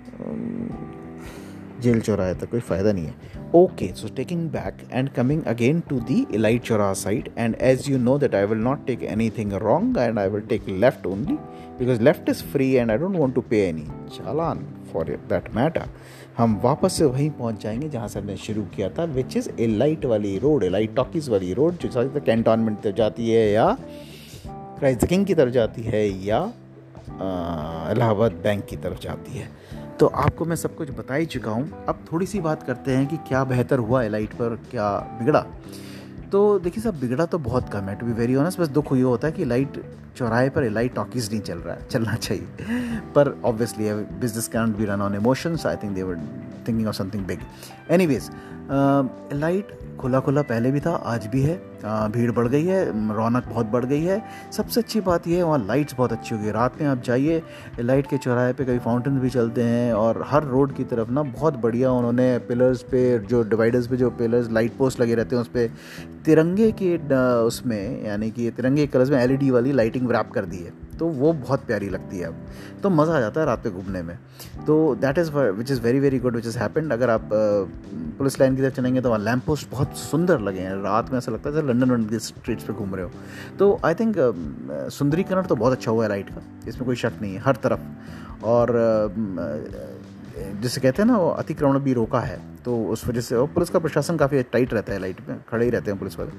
जेल 1.82 2.00
चौराहे 2.00 2.34
तक, 2.34 2.50
कोई 2.50 2.60
फ़ायदा 2.60 2.92
नहीं 2.92 3.06
है। 3.06 3.43
Okay 3.54 3.86
so 3.94 4.08
taking 4.16 4.48
back 4.50 4.78
and 4.92 5.08
coming 5.08 5.42
again 5.42 5.80
to 5.80 5.98
the 6.00 6.26
Elite 6.34 6.62
चौराहा 6.62 6.92
side 6.92 7.28
and 7.38 7.56
as 7.60 7.90
you 7.90 7.98
know 7.98 8.16
that 8.18 8.34
I 8.34 8.44
will 8.44 8.58
not 8.58 8.86
take 8.86 9.02
anything 9.30 9.52
wrong 9.62 9.98
and 9.98 10.18
I 10.18 10.28
will 10.28 10.40
take 10.42 10.68
left 10.68 11.06
only 11.06 11.34
because 11.78 12.00
left 12.02 12.28
is 12.28 12.42
free 12.42 12.70
and 12.72 12.90
I 12.90 12.98
don't 12.98 13.16
want 13.16 13.34
to 13.34 13.40
pay 13.40 13.60
any 13.68 13.86
challan 14.16 14.66
for 14.92 15.10
that 15.28 15.54
matter 15.54 15.88
हम 16.38 16.60
वापस 16.64 16.92
से 16.92 17.04
वहीं 17.04 17.30
पहुँच 17.30 17.62
जाएँगे 17.62 17.88
जहाँ 17.88 18.08
से 18.08 18.18
हमने 18.20 18.36
शुरू 18.36 18.62
किया 18.76 18.88
था 18.88 19.04
विच 19.04 19.36
इज़ 19.36 19.48
एलाइट 19.60 20.04
वाली 20.04 20.38
रोड 20.38 20.64
एलाइट 20.64 20.94
टॉकीज़ 20.96 21.30
वाली 21.30 21.52
रोड 21.54 21.78
जो 21.78 22.20
कैंटोनमेंट 22.20 22.80
तरफ़ 22.80 22.96
जाती 22.96 23.30
है 23.30 23.50
या 23.50 23.76
क्राइस्ट 24.78 25.06
किंग 25.06 25.26
की 25.26 25.34
तरफ़ 25.34 25.50
जाती 25.50 25.82
है 25.82 26.06
या 26.26 26.44
इलाहाबाद 27.92 28.32
बैंक 28.32 28.64
की 28.64 28.76
तरफ़ 28.76 29.00
जाती 29.00 29.38
है। 29.38 29.48
तो 30.00 30.06
आपको 30.06 30.44
मैं 30.44 30.56
सब 30.56 30.76
कुछ 30.76 30.90
बता 30.90 31.14
ही 31.14 31.26
चुका 31.26 31.50
हूँ। 31.50 31.84
अब 31.88 32.04
थोड़ी 32.12 32.26
सी 32.26 32.40
बात 32.40 32.62
करते 32.62 32.96
हैं 32.96 33.06
कि 33.06 33.16
क्या 33.28 33.42
बेहतर 33.44 33.78
हुआ 33.78 34.02
एलाइट 34.02 34.32
पर, 34.32 34.58
क्या 34.70 34.96
बिगड़ा। 35.18 35.44
तो 36.32 36.58
देखिए 36.58 36.82
सब 36.82 36.98
बिगड़ा 37.00 37.26
तो 37.26 37.38
बहुत 37.38 37.68
कम 37.68 37.88
है 37.88 37.94
टू 37.96 38.06
बी 38.06 38.12
वेरी 38.12 38.34
ऑनेस्ट 38.34 38.60
बस 38.60 38.68
दुख 38.68 38.92
ये 38.92 39.02
होता 39.02 39.28
है 39.28 39.32
कि 39.32 39.44
लाइट 39.44 39.82
चौराहे 40.16 40.48
पर 40.50 40.68
लाइट 40.70 40.94
टॉकीज 40.94 41.30
नहीं 41.30 41.40
चल 41.40 41.58
रहा 41.58 41.74
है 41.74 41.86
चलना 41.90 42.14
चाहिए। 42.16 42.46
पर 43.14 43.34
obviously 43.44 43.92
business 44.20 44.48
can 44.48 44.74
be 44.74 44.84
run 44.84 45.02
on 45.02 45.14
emotions 45.14 45.66
I 45.66 45.76
think 45.76 45.94
they 45.94 46.02
were 46.02 46.20
thinking 46.68 46.88
of 46.88 46.96
something 46.96 47.24
big 47.26 47.38
anyways 48.06 48.30
light 49.34 49.78
खुला 50.00 50.20
खुला 50.20 50.42
पहले 50.42 50.70
भी 50.70 50.80
था 50.80 50.90
आज 51.06 51.26
भी 51.26 51.42
है। 51.42 51.54
आ, 51.84 52.08
भीड़ 52.08 52.30
बढ़ 52.32 52.48
गई 52.48 52.64
है 52.64 53.14
रौनक 53.16 53.44
बहुत 53.48 53.66
बढ़ 53.66 53.84
गई 53.84 54.02
है। 54.02 54.20
सबसे 54.52 54.80
अच्छी 54.80 55.00
बात 55.00 55.26
यह 55.28 55.36
है 55.36 55.42
वहाँ 55.42 55.58
लाइट्स 55.66 55.94
बहुत 55.94 56.12
अच्छी 56.12 56.34
हो 56.34 56.40
गई 56.42 56.50
रात 56.50 56.80
में 56.80 56.88
आप 56.88 57.02
जाइए 57.02 57.42
लाइट 57.80 58.06
के 58.06 58.18
चौराहे 58.18 58.52
पे 58.52 58.64
कभी 58.64 58.78
फाउंटेन 58.78 59.18
भी 59.20 59.30
चलते 59.30 59.62
हैं 59.62 59.92
और 59.92 60.24
हर 60.28 60.44
रोड 60.44 60.74
की 60.74 60.84
तरफ़ 60.84 61.10
ना 61.10 61.22
बहुत 61.22 61.56
बढ़िया 61.56 61.92
उन्होंने 61.92 62.26
पिलर्स 62.38 62.82
पे 62.82 63.18
जो 63.18 63.42
डिवाइडर्स 63.42 63.86
पे 63.86 63.96
जो 63.96 64.10
पिलर्स 64.10 64.50
लाइट 64.50 64.76
पोस्ट 64.76 65.00
लगे 65.00 65.14
रहते 65.14 65.36
हैं 65.36 65.40
उस 65.42 65.48
पर 65.48 65.70
तिरंगे 66.24 66.70
के 66.82 66.96
उसमें 67.46 68.04
यानी 68.04 68.30
कि 68.30 68.50
तिरंगे 68.50 68.86
कलर्स 68.86 69.10
में 69.10 69.18
एलईडी 69.18 69.50
वाली 69.50 69.72
लाइटिंग 69.72 70.03
लाइटिंग 70.04 70.10
रैप 70.12 70.32
कर 70.34 70.44
दी 70.46 70.56
है 70.58 70.72
तो 70.98 71.06
वो 71.08 71.32
बहुत 71.32 71.64
प्यारी 71.66 71.88
लगती 71.88 72.18
है 72.18 72.26
अब। 72.26 72.34
तो 72.82 72.90
मज़ा 72.90 73.16
आ 73.16 73.20
जाता 73.20 73.40
है 73.40 73.46
रात 73.46 73.62
पे 73.62 73.70
घूमने 73.70 74.02
में। 74.02 74.18
तो 74.66 74.94
that 74.94 75.18
is 75.18 75.30
which 75.30 75.70
is 75.70 75.80
very 75.80 76.00
very 76.00 76.18
good 76.18 76.36
which 76.36 76.46
is 76.46 76.58
happened 76.58 76.92
अगर 76.92 77.10
आप 77.10 77.28
पुलिस 78.18 78.38
लाइन 78.40 78.56
की 78.56 78.62
तरफ़ 78.62 78.74
चलेंगे 78.74 79.00
तो 79.00 79.08
वहाँ 79.08 79.20
लैम्प 79.20 79.44
पोस्ट 79.44 79.70
बहुत 79.70 79.96
सुंदर 79.96 80.40
लगे 80.40 80.60
हैं। 80.60 80.74
रात 80.82 81.10
में 81.10 81.18
ऐसा 81.18 81.32
लगता 81.32 81.48
है 81.48 81.54
जैसे 81.54 81.66
लंडन 81.68 81.90
वंडन 81.90 82.08
की 82.08 82.18
स्ट्रीट्स 82.18 82.64
पे 82.64 82.72
घूम 82.72 82.94
रहे 82.94 83.04
हो। 83.04 83.10
तो 83.58 83.78
आई 83.84 83.94
थिंक 83.94 84.16
सुंदरीकरण 84.92 85.42
तो 85.42 85.56
बहुत 85.56 85.72
अच्छा 85.72 85.90
हुआ 85.90 86.04
है 86.04 86.08
लाइट 86.08 86.30
का, 86.30 86.42
इसमें 86.68 86.86
कोई 86.86 86.96
शक 86.96 87.12
नहीं 87.22 87.34
है, 87.34 87.40
हर 87.40 87.56
तरफ़। 87.56 88.44
और 88.44 88.76
जिसे 90.36 90.80
कहते 90.80 91.02
हैं 91.02 91.10
ना, 91.10 91.16
वो 91.18 91.28
अतिक्रमण 91.30 91.78
भी 91.78 91.92
रोका 91.92 92.20
है। 92.20 92.38
तो 92.64 92.76
उस 92.84 93.06
वजह 93.08 93.20
से, 93.20 93.34
और 93.34 93.46
पुलिस 93.46 93.70
का 93.70 93.78
प्रशासन 93.78 94.16
काफ़ी 94.16 94.42
टाइट 94.42 94.74
रहता 94.74 94.92
है 94.92 94.98
लाइट 94.98 95.16
में, 95.28 95.40
खड़े 95.48 95.64
ही 95.64 95.70
रहते 95.70 95.90
हैं 95.90 95.98
पुलिस 95.98 96.18
वाले। 96.18 96.30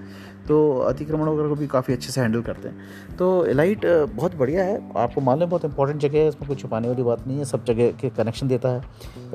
तो 0.47 0.79
अतिक्रमण 0.79 1.27
वगैरह 1.27 1.49
को 1.49 1.55
भी 1.55 1.67
काफ़ी 1.67 1.93
अच्छे 1.93 2.11
से 2.11 2.21
हैंडल 2.21 2.41
करते 2.41 2.69
हैं। 2.69 3.15
तो 3.17 3.45
लाइट 3.45 3.85
बहुत 4.15 4.35
बढ़िया 4.35 4.63
है। 4.63 4.91
आपको 4.97 5.21
मालूम 5.21 5.49
बहुत 5.49 5.65
इंपॉर्टेंट 5.65 6.01
जगह 6.01 6.19
है, 6.19 6.27
इसमें 6.27 6.47
कोई 6.47 6.57
छुपाने 6.57 6.87
वाली 6.87 7.03
बात 7.03 7.27
नहीं 7.27 7.37
है, 7.37 7.45
सब 7.45 7.65
जगह 7.65 7.91
के 7.91 8.09
कनेक्शन 8.09 8.47
देता 8.47 8.69
है। 8.69 8.83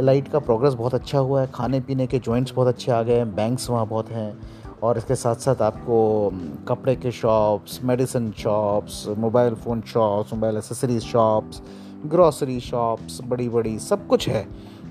लाइट 0.00 0.28
का 0.28 0.38
प्रोग्रेस 0.38 0.74
बहुत 0.74 0.94
अच्छा 0.94 1.18
हुआ 1.18 1.40
है 1.40 1.50
खाने 1.54 1.80
पीने 1.80 2.06
के 2.06 2.18
जॉइंट्स 2.18 2.52
बहुत 2.52 2.68
अच्छे 2.68 2.92
आ 2.92 3.02
गए 3.02 3.16
हैं 3.16 3.34
बैंक्स 3.34 3.70
वहाँ 3.70 3.86
बहुत 3.86 4.10
हैं। 4.10 4.38
और 4.82 4.98
इसके 4.98 5.14
साथ 5.14 5.34
साथ 5.34 5.62
आपको 5.62 5.96
कपड़े 6.68 6.94
के 6.96 7.10
shops 7.10 7.80
medicine 7.84 8.30
shops 8.32 9.04
mobile 9.18 9.54
phone 9.54 9.80
shops 9.80 10.32
mobile 10.32 10.56
accessories 10.56 11.02
shops 11.02 11.62
grocery 12.06 12.58
shops 12.60 13.20
बड़ी 13.24 13.48
बड़ी 13.48 13.78
सब 13.80 14.06
कुछ 14.06 14.28
है। 14.28 14.46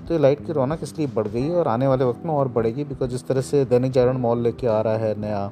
तो 0.08 0.14
ये 0.14 0.20
लाइट 0.20 0.44
की 0.46 0.52
रौनक 0.52 0.78
इसलिए 0.82 1.06
बढ़ 1.14 1.28
गई 1.28 1.42
है 1.42 1.54
और 1.56 1.68
आने 1.68 1.86
वाले 1.86 2.04
वक्त 2.04 2.24
में 2.26 2.32
और 2.34 2.48
बढ़ेगी 2.48 2.84
बिकॉज़ 2.84 3.10
जिस 3.10 3.26
तरह 3.26 3.40
से 3.40 3.64
दैनिक 3.64 3.92
जागरण 3.92 4.16
मॉल 4.18 4.42
लेके 4.42 4.66
आ 4.66 4.80
रहा 4.80 4.96
है 4.98 5.20
नया, 5.20 5.50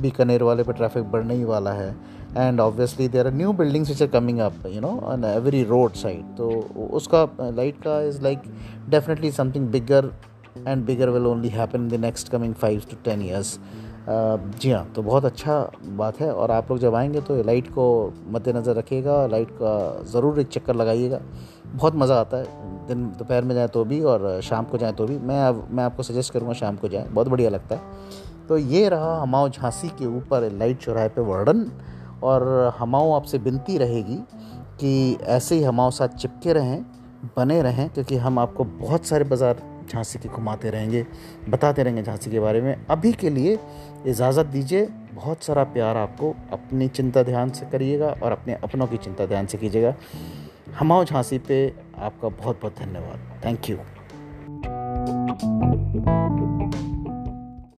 बीकानेर 0.00 0.42
वाले 0.42 0.62
पे 0.62 0.72
ट्रैफ़िक 0.72 1.10
बढ़ने 1.10 1.34
ही 1.34 1.44
वाला 1.44 1.72
है। 1.72 1.94
And 2.30 2.60
obviously 2.60 3.08
there 3.08 3.26
are 3.26 3.32
new 3.34 3.52
buildings 3.52 3.88
which 3.88 4.02
are 4.02 4.08
coming 4.08 4.38
up 4.40 4.66
you 4.66 4.80
know 4.80 4.88
on 5.04 5.24
every 5.24 5.62
road 5.64 5.92
side 5.94 6.24
तो 6.36 6.48
उसका 6.92 7.22
लाइट 7.40 7.80
का 7.82 8.00
is 8.02 8.20
like 8.22 8.42
definitely 8.90 9.30
something 9.32 9.68
bigger 9.70 10.10
and 10.58 10.84
bigger 10.86 11.10
will 11.10 11.26
only 11.26 11.48
happen 11.48 11.82
in 11.82 11.88
the 11.88 12.00
next 12.00 12.28
coming 12.28 12.54
five 12.54 12.82
to 12.90 12.96
ten 13.04 13.22
years 13.22 13.58
जी 14.10 14.70
हाँ 14.70 14.84
तो 14.92 15.02
बहुत 15.02 15.24
अच्छा 15.24 15.58
बात 15.96 16.20
है 16.20 16.32
और 16.34 16.50
आप 16.50 16.70
लोग 16.70 16.78
जब 16.78 16.94
आएँगे 16.94 17.20
तो 17.20 17.42
लाइट 17.42 17.68
को 17.68 17.84
मद्देनज़र 18.28 18.74
रखिएगा, 18.74 19.26
लाइट 19.26 19.50
का 19.52 20.02
ज़रूर 20.12 20.40
एक 20.40 20.48
चक्कर 20.48 20.74
लगाइएगा। 20.74 21.20
बहुत 21.66 21.94
मज़ा 21.96 22.18
आता 22.20 22.36
है। 22.36 22.86
दिन 22.86 23.04
दोपहर 23.18 23.44
में 23.44 23.54
जाएँ 23.54 23.68
तो 23.68 23.84
भी 23.84 24.00
और 24.02 24.40
शाम 24.42 24.64
को 24.64 24.78
जाएँ 24.78 24.92
तो 24.92 25.06
भी। 25.06 25.18
मैं 25.18 25.40
अब, 25.42 25.66
मैं 25.70 25.84
आपको 25.84 26.02
सजेस्ट 26.02 26.32
करूँगा 26.32 26.52
शाम 26.54 26.76
को 26.76 26.88
जाएँ, 26.88 27.08
बहुत 27.08 27.28
बढ़िया 27.28 27.50
लगता 27.50 27.74
है। 27.74 28.46
तो 28.48 28.58
ये 28.58 28.88
रहा 28.88 29.16
हमाओ 29.22 29.48
झांसी 29.48 29.88
के 29.88 30.06
ऊपर 30.08 30.50
लाइट 30.52 30.78
चौराहे 30.78 31.08
पे 31.08 31.20
वर्णन 31.22 31.70
और 32.22 32.74
हमाओ 32.78 33.12
आपसे 33.12 33.38
विनती 33.38 33.78
रहेगी 33.78 34.18
कि 34.80 35.18
ऐसे 35.28 35.54
ही 35.54 35.62
हमाओ 35.62 35.90
साथ 35.90 36.08
चिपके 36.10 36.52
रहें, 36.52 36.82
बने 37.36 37.62
रहें, 37.62 37.88
क्योंकि 37.90 38.16
हम 38.16 38.38
आपको 38.38 38.64
बहुत 38.64 39.06
सारे 39.06 39.24
बाज़ार 39.24 39.62
झांसी 39.88 40.18
के 40.18 40.28
घुमाते 40.28 40.70
रहेंगे, 40.70 41.06
बताते 41.48 41.82
रहेंगे 41.82 42.02
झांसी 42.02 42.30
के 42.30 42.40
बारे 42.40 42.60
में। 42.60 42.86
अभी 42.86 43.12
के 43.12 43.30
लिए 43.30 43.58
इजाज़त 44.06 44.46
दीजिए। 44.46 44.88
बहुत 45.14 45.42
सारा 45.42 45.64
प्यार 45.64 45.96
आपको 45.96 46.36
अपनी 46.52 46.88
चिंता 46.88 47.22
ध्यान 47.22 47.50
से 47.50 47.66
करिएगा 47.66 48.16
और 48.22 48.32
अपने 48.32 48.54
अपनों 48.54 48.86
की 48.86 48.96
चिंता 48.96 49.26
ध्यान 49.26 49.46
से 49.46 49.58
कीजिएगा। 49.58 49.94
हमाओ 50.78 51.04
झांसी 51.04 51.38
पे 51.38 51.74
आपका 51.98 52.28
बहुत 52.28 52.60
बहुत 52.60 52.78
धन्यवाद। 52.78 53.44
Thank 53.44 53.70
you 53.70 53.76